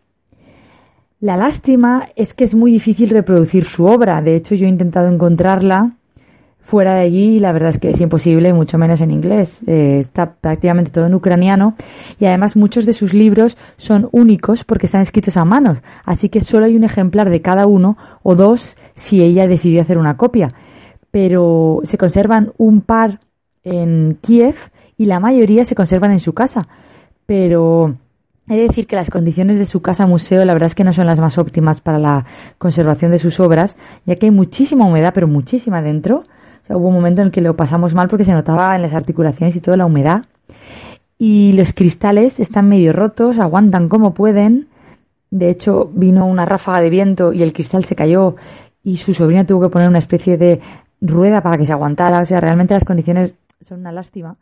La 1.21 1.37
lástima 1.37 2.09
es 2.17 2.35
que 2.35 2.45
es 2.45 2.55
muy 2.55 2.73
difícil 2.73 3.11
reproducir 3.11 3.65
su 3.65 3.85
obra. 3.85 4.21
De 4.23 4.35
hecho, 4.35 4.57
yo 4.57 4.67
he 4.67 4.69
intentado 4.69 5.09
encontrarla 5.09 5.93
fuera 6.59 6.95
de 6.95 7.03
allí 7.03 7.37
y 7.37 7.41
la 7.41 7.53
verdad 7.53 7.71
es 7.71 7.79
que 7.79 7.91
es 7.91 8.01
imposible, 8.01 8.53
mucho 8.53 8.79
menos 8.79 9.01
en 9.01 9.11
inglés. 9.11 9.63
Eh, 9.67 9.99
está 10.01 10.35
prácticamente 10.35 10.91
todo 10.91 11.07
en 11.07 11.15
ucraniano 11.15 11.77
y 12.19 12.25
además 12.25 12.57
muchos 12.57 12.87
de 12.87 12.93
sus 12.93 13.15
libros 13.15 13.57
son 13.77 14.09
únicos 14.11 14.65
porque 14.65 14.87
están 14.87 15.03
escritos 15.03 15.37
a 15.37 15.45
manos. 15.45 15.79
Así 16.05 16.29
que 16.29 16.41
solo 16.41 16.67
hay 16.67 16.75
un 16.75 16.85
ejemplar 16.85 17.31
de 17.31 17.41
cada 17.41 17.67
uno 17.67 17.97
o 18.23 18.35
dos 18.35 18.77
si 18.95 19.23
ella 19.23 19.47
decidió 19.47 19.83
hacer 19.83 19.99
una 19.99 20.17
copia. 20.17 20.55
Pero 21.11 21.83
se 21.85 21.99
conservan 21.99 22.53
un 22.57 22.81
par 22.81 23.21
en 23.65 24.19
Kiev 24.21 24.57
y 24.97 25.07
la 25.07 25.21
mayoría 25.21 25.65
se 25.65 25.75
conservan 25.75 26.13
en 26.13 26.21
su 26.21 26.33
casa. 26.33 26.69
Pero 27.27 27.97
He 28.49 28.57
de 28.57 28.63
decir 28.63 28.87
que 28.89 28.97
las 28.97 29.09
condiciones 29.09 29.59
de 29.59 29.67
su 29.67 29.83
casa 29.83 30.07
museo 30.07 30.45
la 30.45 30.53
verdad 30.53 30.67
es 30.67 30.75
que 30.75 30.83
no 30.83 30.93
son 30.93 31.07
las 31.07 31.21
más 31.21 31.39
óptimas 31.39 31.81
para 31.81 31.99
la 31.99 32.27
conservación 32.59 33.13
de 33.13 33.21
sus 33.21 33.39
obras, 33.39 33.77
ya 34.05 34.17
que 34.17 34.27
hay 34.27 34.33
muchísima 34.33 34.85
humedad, 34.85 35.13
pero 35.15 35.29
muchísima 35.29 35.81
dentro. 35.81 36.25
hubo 36.69 36.89
un 36.89 36.95
momento 36.95 37.21
en 37.21 37.29
el 37.29 37.33
que 37.33 37.41
lo 37.41 37.57
pasamos 37.57 37.95
mal 37.95 38.09
porque 38.09 38.25
se 38.25 38.33
notaba 38.33 38.75
en 38.75 38.83
las 38.83 38.95
articulaciones 38.95 39.55
y 39.55 39.61
toda 39.61 39.77
la 39.77 39.87
humedad. 39.87 40.25
Y 41.19 41.53
los 41.53 41.73
cristales 41.73 42.41
están 42.41 42.69
medio 42.69 42.93
rotos, 42.93 43.39
aguantan 43.39 43.89
como 43.89 44.13
pueden. 44.13 44.67
De 45.31 45.49
hecho, 45.49 45.89
vino 45.95 46.27
una 46.27 46.45
ráfaga 46.45 46.81
de 46.81 46.91
viento 46.91 47.33
y 47.33 47.45
el 47.45 47.53
cristal 47.53 47.85
se 47.85 47.95
cayó 47.95 48.35
y 48.83 48.97
su 48.97 49.15
sobrina 49.15 49.47
tuvo 49.47 49.63
que 49.63 49.69
poner 49.69 49.89
una 49.89 50.01
especie 50.01 50.37
de 50.37 50.61
rueda 51.01 51.43
para 51.43 51.59
que 51.59 51.67
se 51.67 51.73
aguantara. 51.73 52.21
O 52.21 52.27
sea, 52.27 52.41
realmente 52.41 52.75
las 52.75 52.85
condiciones 52.85 53.35
son 53.65 53.81
una 53.81 53.93
lástima 53.93 54.37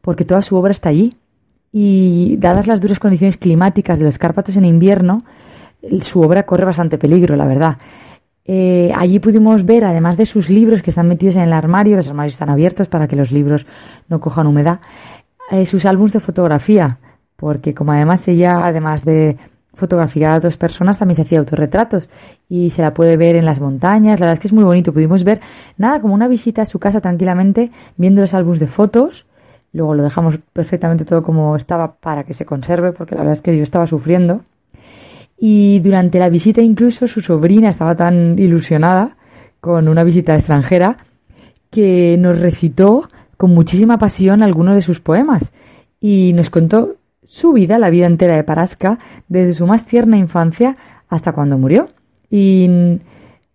porque 0.00 0.24
toda 0.24 0.42
su 0.42 0.56
obra 0.56 0.72
está 0.72 0.90
allí 0.90 1.16
y 1.72 2.36
dadas 2.38 2.66
las 2.66 2.80
duras 2.80 2.98
condiciones 2.98 3.36
climáticas 3.36 3.98
de 3.98 4.04
los 4.04 4.18
Cárpatos 4.18 4.56
en 4.56 4.64
invierno, 4.64 5.24
su 6.02 6.20
obra 6.20 6.44
corre 6.44 6.64
bastante 6.64 6.98
peligro, 6.98 7.34
la 7.34 7.46
verdad. 7.46 7.78
Eh, 8.44 8.92
allí 8.94 9.18
pudimos 9.18 9.64
ver, 9.64 9.84
además 9.84 10.16
de 10.16 10.26
sus 10.26 10.50
libros 10.50 10.82
que 10.82 10.90
están 10.90 11.08
metidos 11.08 11.36
en 11.36 11.42
el 11.42 11.52
armario, 11.52 11.96
los 11.96 12.08
armarios 12.08 12.34
están 12.34 12.50
abiertos 12.50 12.88
para 12.88 13.08
que 13.08 13.16
los 13.16 13.32
libros 13.32 13.66
no 14.08 14.20
cojan 14.20 14.46
humedad, 14.46 14.80
eh, 15.50 15.66
sus 15.66 15.84
álbumes 15.84 16.12
de 16.12 16.20
fotografía, 16.20 16.98
porque 17.36 17.74
como 17.74 17.92
además 17.92 18.28
ella, 18.28 18.64
además 18.64 19.04
de 19.04 19.36
fotografiar 19.74 20.32
a 20.32 20.40
dos 20.40 20.56
personas, 20.56 20.98
también 20.98 21.16
se 21.16 21.22
hacía 21.22 21.38
autorretratos 21.38 22.08
y 22.48 22.70
se 22.70 22.82
la 22.82 22.94
puede 22.94 23.16
ver 23.16 23.36
en 23.36 23.44
las 23.44 23.60
montañas, 23.60 24.20
la 24.20 24.26
verdad 24.26 24.34
es 24.34 24.40
que 24.40 24.48
es 24.48 24.52
muy 24.52 24.64
bonito, 24.64 24.92
pudimos 24.92 25.24
ver 25.24 25.40
nada 25.76 26.00
como 26.00 26.14
una 26.14 26.28
visita 26.28 26.62
a 26.62 26.66
su 26.66 26.78
casa 26.78 27.00
tranquilamente, 27.00 27.70
viendo 27.96 28.20
los 28.22 28.34
álbumes 28.34 28.60
de 28.60 28.66
fotos, 28.66 29.26
Luego 29.74 29.96
lo 29.96 30.04
dejamos 30.04 30.38
perfectamente 30.52 31.04
todo 31.04 31.24
como 31.24 31.56
estaba 31.56 31.96
para 31.96 32.22
que 32.22 32.32
se 32.32 32.46
conserve, 32.46 32.92
porque 32.92 33.16
la 33.16 33.22
verdad 33.22 33.34
es 33.34 33.42
que 33.42 33.56
yo 33.56 33.64
estaba 33.64 33.88
sufriendo. 33.88 34.42
Y 35.36 35.80
durante 35.80 36.20
la 36.20 36.28
visita 36.28 36.62
incluso 36.62 37.08
su 37.08 37.20
sobrina 37.20 37.70
estaba 37.70 37.96
tan 37.96 38.38
ilusionada 38.38 39.16
con 39.60 39.88
una 39.88 40.04
visita 40.04 40.36
extranjera 40.36 40.98
que 41.70 42.16
nos 42.20 42.38
recitó 42.38 43.08
con 43.36 43.52
muchísima 43.52 43.98
pasión 43.98 44.44
algunos 44.44 44.76
de 44.76 44.80
sus 44.80 45.00
poemas 45.00 45.50
y 46.00 46.32
nos 46.34 46.50
contó 46.50 46.94
su 47.34 47.52
vida, 47.52 47.80
la 47.80 47.90
vida 47.90 48.06
entera 48.06 48.36
de 48.36 48.44
Parasca, 48.44 49.00
desde 49.28 49.54
su 49.54 49.66
más 49.66 49.84
tierna 49.86 50.16
infancia 50.16 50.76
hasta 51.08 51.32
cuando 51.32 51.58
murió. 51.58 51.88
Y 52.30 52.68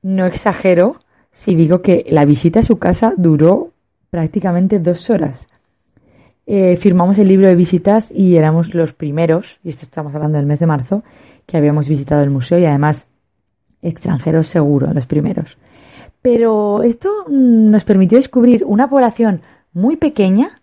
no 0.02 0.26
exagero 0.26 0.98
si 1.32 1.56
digo 1.56 1.82
que 1.82 2.06
la 2.10 2.26
visita 2.26 2.60
a 2.60 2.64
su 2.64 2.78
casa 2.78 3.14
duró 3.16 3.72
prácticamente 4.10 4.80
dos 4.80 5.10
horas. 5.10 5.48
Eh, 6.46 6.76
firmamos 6.76 7.18
el 7.20 7.30
libro 7.30 7.48
de 7.48 7.56
visitas 7.56 8.12
y 8.12 8.36
éramos 8.36 8.76
los 8.76 8.92
primeros, 8.92 9.46
y 9.64 9.70
esto 9.70 9.84
estamos 9.84 10.14
hablando 10.14 10.38
del 10.38 10.48
mes 10.48 10.60
de 10.60 10.66
marzo, 10.66 11.04
que 11.46 11.56
habíamos 11.56 11.88
visitado 11.88 12.22
el 12.22 12.32
museo 12.32 12.60
y 12.60 12.66
además 12.66 13.08
extranjeros 13.82 14.48
seguro, 14.48 14.94
los 14.94 15.06
primeros. 15.06 15.58
Pero 16.22 16.84
esto 16.84 17.10
nos 17.30 17.86
permitió 17.86 18.18
descubrir 18.18 18.66
una 18.66 18.90
población 18.90 19.42
muy 19.72 19.96
pequeña 19.96 20.59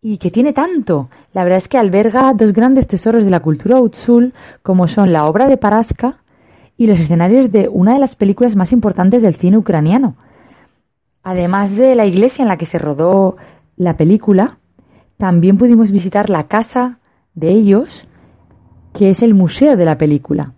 y 0.00 0.18
que 0.18 0.30
tiene 0.30 0.52
tanto. 0.52 1.08
La 1.32 1.44
verdad 1.44 1.58
es 1.58 1.68
que 1.68 1.78
alberga 1.78 2.32
dos 2.34 2.52
grandes 2.52 2.86
tesoros 2.86 3.24
de 3.24 3.30
la 3.30 3.40
cultura 3.40 3.80
Utsul, 3.80 4.34
como 4.62 4.88
son 4.88 5.12
la 5.12 5.26
obra 5.26 5.48
de 5.48 5.56
Paraska 5.56 6.18
y 6.76 6.86
los 6.86 7.00
escenarios 7.00 7.50
de 7.50 7.68
una 7.68 7.94
de 7.94 7.98
las 7.98 8.14
películas 8.14 8.54
más 8.54 8.72
importantes 8.72 9.22
del 9.22 9.36
cine 9.36 9.58
ucraniano. 9.58 10.16
Además 11.22 11.76
de 11.76 11.94
la 11.94 12.06
iglesia 12.06 12.42
en 12.42 12.48
la 12.48 12.56
que 12.56 12.66
se 12.66 12.78
rodó 12.78 13.36
la 13.76 13.96
película, 13.96 14.58
también 15.16 15.58
pudimos 15.58 15.90
visitar 15.90 16.30
la 16.30 16.46
casa 16.46 17.00
de 17.34 17.50
ellos, 17.50 18.06
que 18.94 19.10
es 19.10 19.22
el 19.22 19.34
museo 19.34 19.76
de 19.76 19.84
la 19.84 19.98
película. 19.98 20.52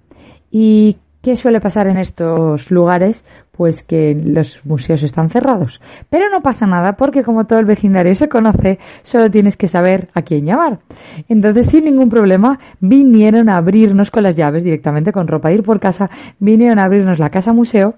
Y 0.51 0.99
¿Qué 1.23 1.37
suele 1.37 1.61
pasar 1.61 1.87
en 1.87 1.99
estos 1.99 2.71
lugares? 2.71 3.27
Pues 3.53 3.83
que 3.83 4.15
los 4.15 4.65
museos 4.65 5.03
están 5.03 5.29
cerrados. 5.29 5.79
Pero 6.09 6.31
no 6.31 6.41
pasa 6.41 6.67
nada 6.67 6.97
porque 6.97 7.23
como 7.23 7.47
todo 7.47 7.59
el 7.59 7.67
vecindario 7.67 8.15
se 8.15 8.31
conoce, 8.31 8.79
solo 9.03 9.31
tienes 9.31 9.59
que 9.59 9.69
saber 9.69 10.09
a 10.15 10.23
quién 10.23 10.47
llamar. 10.47 10.79
Entonces, 11.29 11.67
sin 11.67 11.85
ningún 11.85 12.09
problema, 12.09 12.59
vinieron 12.81 13.51
a 13.51 13.59
abrirnos 13.59 14.11
con 14.11 14.23
las 14.23 14.35
llaves 14.35 14.65
directamente 14.65 15.13
con 15.13 15.29
ropa 15.29 15.53
ir 15.53 15.63
por 15.63 15.79
casa, 15.79 16.09
vinieron 16.39 16.79
a 16.79 16.85
abrirnos 16.85 17.19
la 17.19 17.29
casa 17.29 17.53
museo 17.53 17.97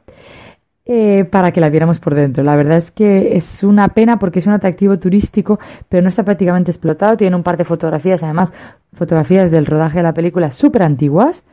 eh, 0.84 1.24
para 1.24 1.52
que 1.52 1.60
la 1.60 1.70
viéramos 1.70 2.00
por 2.00 2.16
dentro. 2.16 2.42
La 2.42 2.56
verdad 2.56 2.78
es 2.78 2.90
que 2.90 3.36
es 3.36 3.62
una 3.62 3.90
pena 3.90 4.18
porque 4.18 4.40
es 4.40 4.48
un 4.48 4.54
atractivo 4.54 4.98
turístico, 4.98 5.60
pero 5.88 6.02
no 6.02 6.08
está 6.08 6.24
prácticamente 6.24 6.72
explotado. 6.72 7.16
Tiene 7.16 7.36
un 7.36 7.44
par 7.44 7.56
de 7.56 7.64
fotografías, 7.64 8.20
además, 8.24 8.52
fotografías 8.94 9.52
del 9.52 9.66
rodaje 9.66 9.98
de 9.98 10.02
la 10.02 10.12
película 10.12 10.50
súper 10.50 10.82
antiguas 10.82 11.44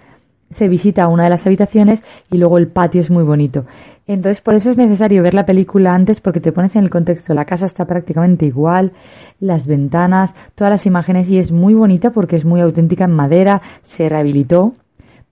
se 0.52 0.68
visita 0.68 1.08
una 1.08 1.24
de 1.24 1.30
las 1.30 1.46
habitaciones 1.46 2.04
y 2.32 2.38
luego 2.38 2.58
el 2.58 2.68
patio 2.68 3.02
es 3.02 3.10
muy 3.10 3.24
bonito. 3.24 3.66
Entonces, 4.08 4.42
por 4.42 4.56
eso 4.56 4.72
es 4.72 4.78
necesario 4.78 5.22
ver 5.22 5.36
la 5.36 5.46
película 5.46 5.94
antes 5.94 6.20
porque 6.20 6.40
te 6.40 6.52
pones 6.52 6.76
en 6.76 6.84
el 6.84 6.90
contexto. 6.90 7.36
La 7.36 7.46
casa 7.46 7.68
está 7.68 7.86
prácticamente 7.86 8.46
igual, 8.46 8.92
las 9.40 9.68
ventanas, 9.68 10.34
todas 10.56 10.72
las 10.72 10.86
imágenes 10.88 11.30
y 11.30 11.38
es 11.38 11.52
muy 11.52 11.76
bonita 11.76 12.10
porque 12.10 12.36
es 12.36 12.44
muy 12.44 12.60
auténtica 12.60 13.06
en 13.06 13.12
madera, 13.12 13.62
se 13.84 14.10
rehabilitó 14.10 14.74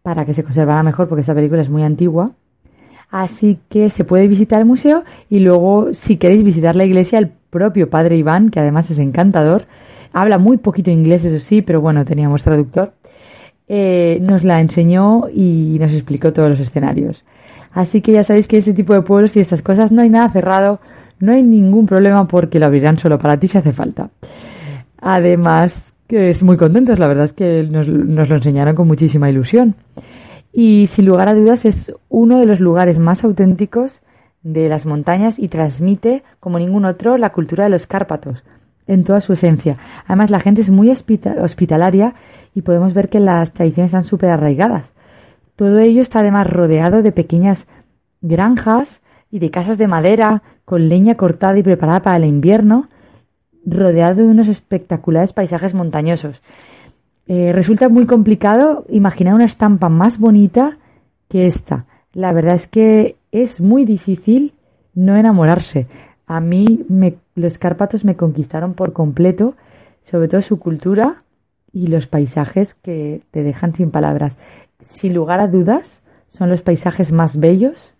para 0.04 0.26
que 0.26 0.36
se 0.36 0.44
conservara 0.44 0.84
mejor 0.84 1.08
porque 1.08 1.22
esta 1.22 1.34
película 1.34 1.64
es 1.64 1.70
muy 1.70 1.82
antigua. 1.82 2.32
Así 3.10 3.58
que 3.70 3.90
se 3.90 4.04
puede 4.04 4.28
visitar 4.28 4.60
el 4.60 4.66
museo 4.66 5.04
y 5.30 5.40
luego, 5.40 5.94
si 5.94 6.18
queréis 6.18 6.44
visitar 6.44 6.76
la 6.76 6.86
iglesia, 6.86 7.18
el 7.18 7.32
propio 7.50 7.90
padre 7.90 8.18
Iván, 8.18 8.52
que 8.52 8.60
además 8.60 8.92
es 8.92 9.00
encantador, 9.00 9.66
habla 10.14 10.38
muy 10.38 10.58
poquito 10.58 10.92
inglés, 10.92 11.26
eso 11.26 11.40
sí, 11.40 11.62
pero 11.62 11.82
bueno, 11.82 12.06
teníamos 12.06 12.44
traductor 12.44 12.94
eh, 13.68 14.20
nos 14.22 14.44
la 14.44 14.62
enseñó 14.62 15.24
y 15.34 15.78
nos 15.80 15.92
explicó 15.92 16.32
todos 16.34 16.50
los 16.50 16.60
escenarios. 16.60 17.24
Así 17.72 18.02
que 18.02 18.14
ya 18.14 18.24
sabéis 18.24 18.48
que 18.48 18.58
este 18.58 18.74
tipo 18.74 18.94
de 18.94 19.02
pueblos 19.02 19.36
y 19.36 19.40
estas 19.40 19.62
cosas 19.62 19.92
no 19.92 20.02
hay 20.02 20.10
nada 20.10 20.30
cerrado, 20.30 20.80
no 21.20 21.34
hay 21.34 21.44
ningún 21.44 21.86
problema 21.86 22.28
porque 22.28 22.60
lo 22.60 22.66
abrirán 22.66 22.98
solo 22.98 23.20
para 23.20 23.38
ti 23.38 23.48
si 23.48 23.58
hace 23.58 23.74
falta. 23.74 24.10
Además, 25.00 25.94
que 26.08 26.30
es 26.30 26.44
muy 26.44 26.58
contentos, 26.58 26.98
la 26.98 27.08
verdad 27.08 27.26
es 27.26 27.34
que 27.34 27.64
nos, 27.64 27.88
nos 27.88 28.30
lo 28.30 28.36
enseñaron 28.36 28.76
con 28.76 28.88
muchísima 28.88 29.30
ilusión. 29.30 29.76
Y 30.54 30.88
sin 30.88 31.06
lugar 31.06 31.30
a 31.30 31.36
dudas 31.36 31.66
es 31.66 31.94
uno 32.10 32.40
de 32.40 32.46
los 32.46 32.60
lugares 32.60 32.98
más 32.98 33.24
auténticos 33.24 34.02
de 34.42 34.70
las 34.70 34.86
montañas 34.86 35.38
y 35.38 35.50
transmite, 35.50 36.24
como 36.40 36.58
ningún 36.58 36.86
otro, 36.86 37.18
la 37.18 37.32
cultura 37.32 37.66
de 37.66 37.70
los 37.70 37.86
Cárpatos 37.86 38.44
en 38.88 39.04
toda 39.04 39.22
su 39.22 39.34
esencia. 39.34 39.78
Además, 40.06 40.30
la 40.30 40.40
gente 40.40 40.62
es 40.62 40.70
muy 40.70 40.90
hospitalaria 40.90 42.16
y 42.56 42.62
podemos 42.62 42.94
ver 42.94 43.10
que 43.10 43.20
las 43.20 43.52
tradiciones 43.52 43.90
están 43.90 44.04
súper 44.04 44.32
arraigadas. 44.32 44.92
Todo 45.56 45.80
ello 45.80 46.02
está 46.02 46.20
además 46.20 46.48
rodeado 46.48 47.02
de 47.02 47.12
pequeñas 47.12 47.68
granjas 48.22 49.02
y 49.32 49.40
de 49.40 49.52
casas 49.52 49.78
de 49.78 49.88
madera 49.88 50.44
con 50.66 50.90
leña 50.90 51.16
cortada 51.16 51.58
y 51.58 51.64
preparada 51.64 52.02
para 52.02 52.18
el 52.18 52.26
invierno, 52.26 52.90
rodeado 53.66 54.16
de 54.16 54.24
unos 54.24 54.48
espectaculares 54.48 55.34
paisajes 55.34 55.74
montañosos. 55.74 56.42
Eh, 57.28 57.52
resulta 57.52 57.90
muy 57.90 58.06
complicado 58.06 58.86
imaginar 58.90 59.34
una 59.34 59.46
estampa 59.46 59.90
más 59.90 60.18
bonita 60.18 60.78
que 61.30 61.48
esta. 61.48 61.86
La 62.14 62.32
verdad 62.32 62.56
es 62.56 62.68
que 62.68 63.18
es 63.32 63.60
muy 63.60 63.84
difícil 63.84 64.54
no 64.94 65.16
enamorarse. 65.18 65.88
A 66.26 66.40
mí 66.40 66.86
los 67.38 67.58
Cárpatos 67.60 68.04
me 68.04 68.18
conquistaron 68.18 68.74
por 68.74 68.94
completo, 68.94 69.56
sobre 70.04 70.28
todo 70.28 70.42
su 70.42 70.60
cultura, 70.60 71.24
y 71.72 71.88
los 71.88 72.08
paisajes 72.08 72.74
que 72.74 73.22
te 73.32 73.44
dejan 73.44 73.76
sin 73.76 73.92
palabras. 73.92 74.34
Sin 74.82 75.14
lugar 75.14 75.40
a 75.40 75.48
dudas, 75.48 76.02
son 76.30 76.50
los 76.50 76.62
paisajes 76.64 77.12
más 77.12 77.40
bellos 77.40 77.94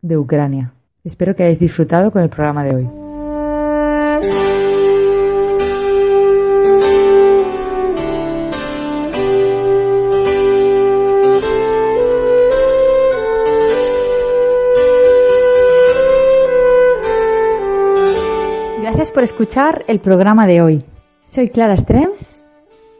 de 0.00 0.18
Ucrania. 0.18 0.72
Espero 1.04 1.36
que 1.36 1.44
hayáis 1.44 1.60
disfrutado 1.60 2.10
con 2.10 2.22
el 2.22 2.28
programa 2.28 2.64
de 2.64 2.74
hoy. 2.74 3.11
Por 19.12 19.22
escuchar 19.22 19.84
el 19.88 20.00
programa 20.00 20.46
de 20.46 20.62
hoy. 20.62 20.84
Soy 21.28 21.50
Clara 21.50 21.76
Strems 21.76 22.42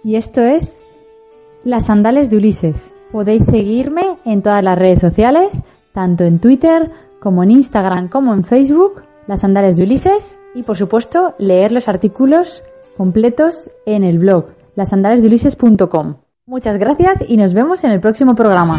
y 0.05 0.17
esto 0.17 0.41
es 0.41 0.83
Las 1.65 1.87
Sandales 1.87 2.31
de 2.31 2.37
Ulises. 2.37 2.93
Podéis 3.11 3.45
seguirme 3.47 4.19
en 4.25 4.43
todas 4.43 4.63
las 4.63 4.79
redes 4.79 5.01
sociales, 5.01 5.51
tanto 5.93 6.25
en 6.25 6.39
Twitter 6.39 6.91
como 7.21 7.43
en 7.43 7.51
Instagram 7.51 8.09
como 8.09 8.35
en 8.35 8.45
Facebook, 8.45 9.03
Las 9.27 9.41
Sandales 9.41 9.77
de 9.77 9.85
Ulises, 9.85 10.39
y 10.55 10.63
por 10.63 10.77
supuesto 10.77 11.35
leer 11.39 11.73
los 11.73 11.89
artículos 11.89 12.63
completos 12.97 13.71
en 13.87 14.05
el 14.05 14.19
blog 14.19 14.47
lasandalesdeulises.com. 14.77 16.17
Muchas 16.47 16.79
gracias 16.79 17.25
y 17.27 17.37
nos 17.37 17.55
vemos 17.55 17.85
en 17.85 17.93
el 17.93 18.01
próximo 18.01 18.35
programa. 18.35 18.79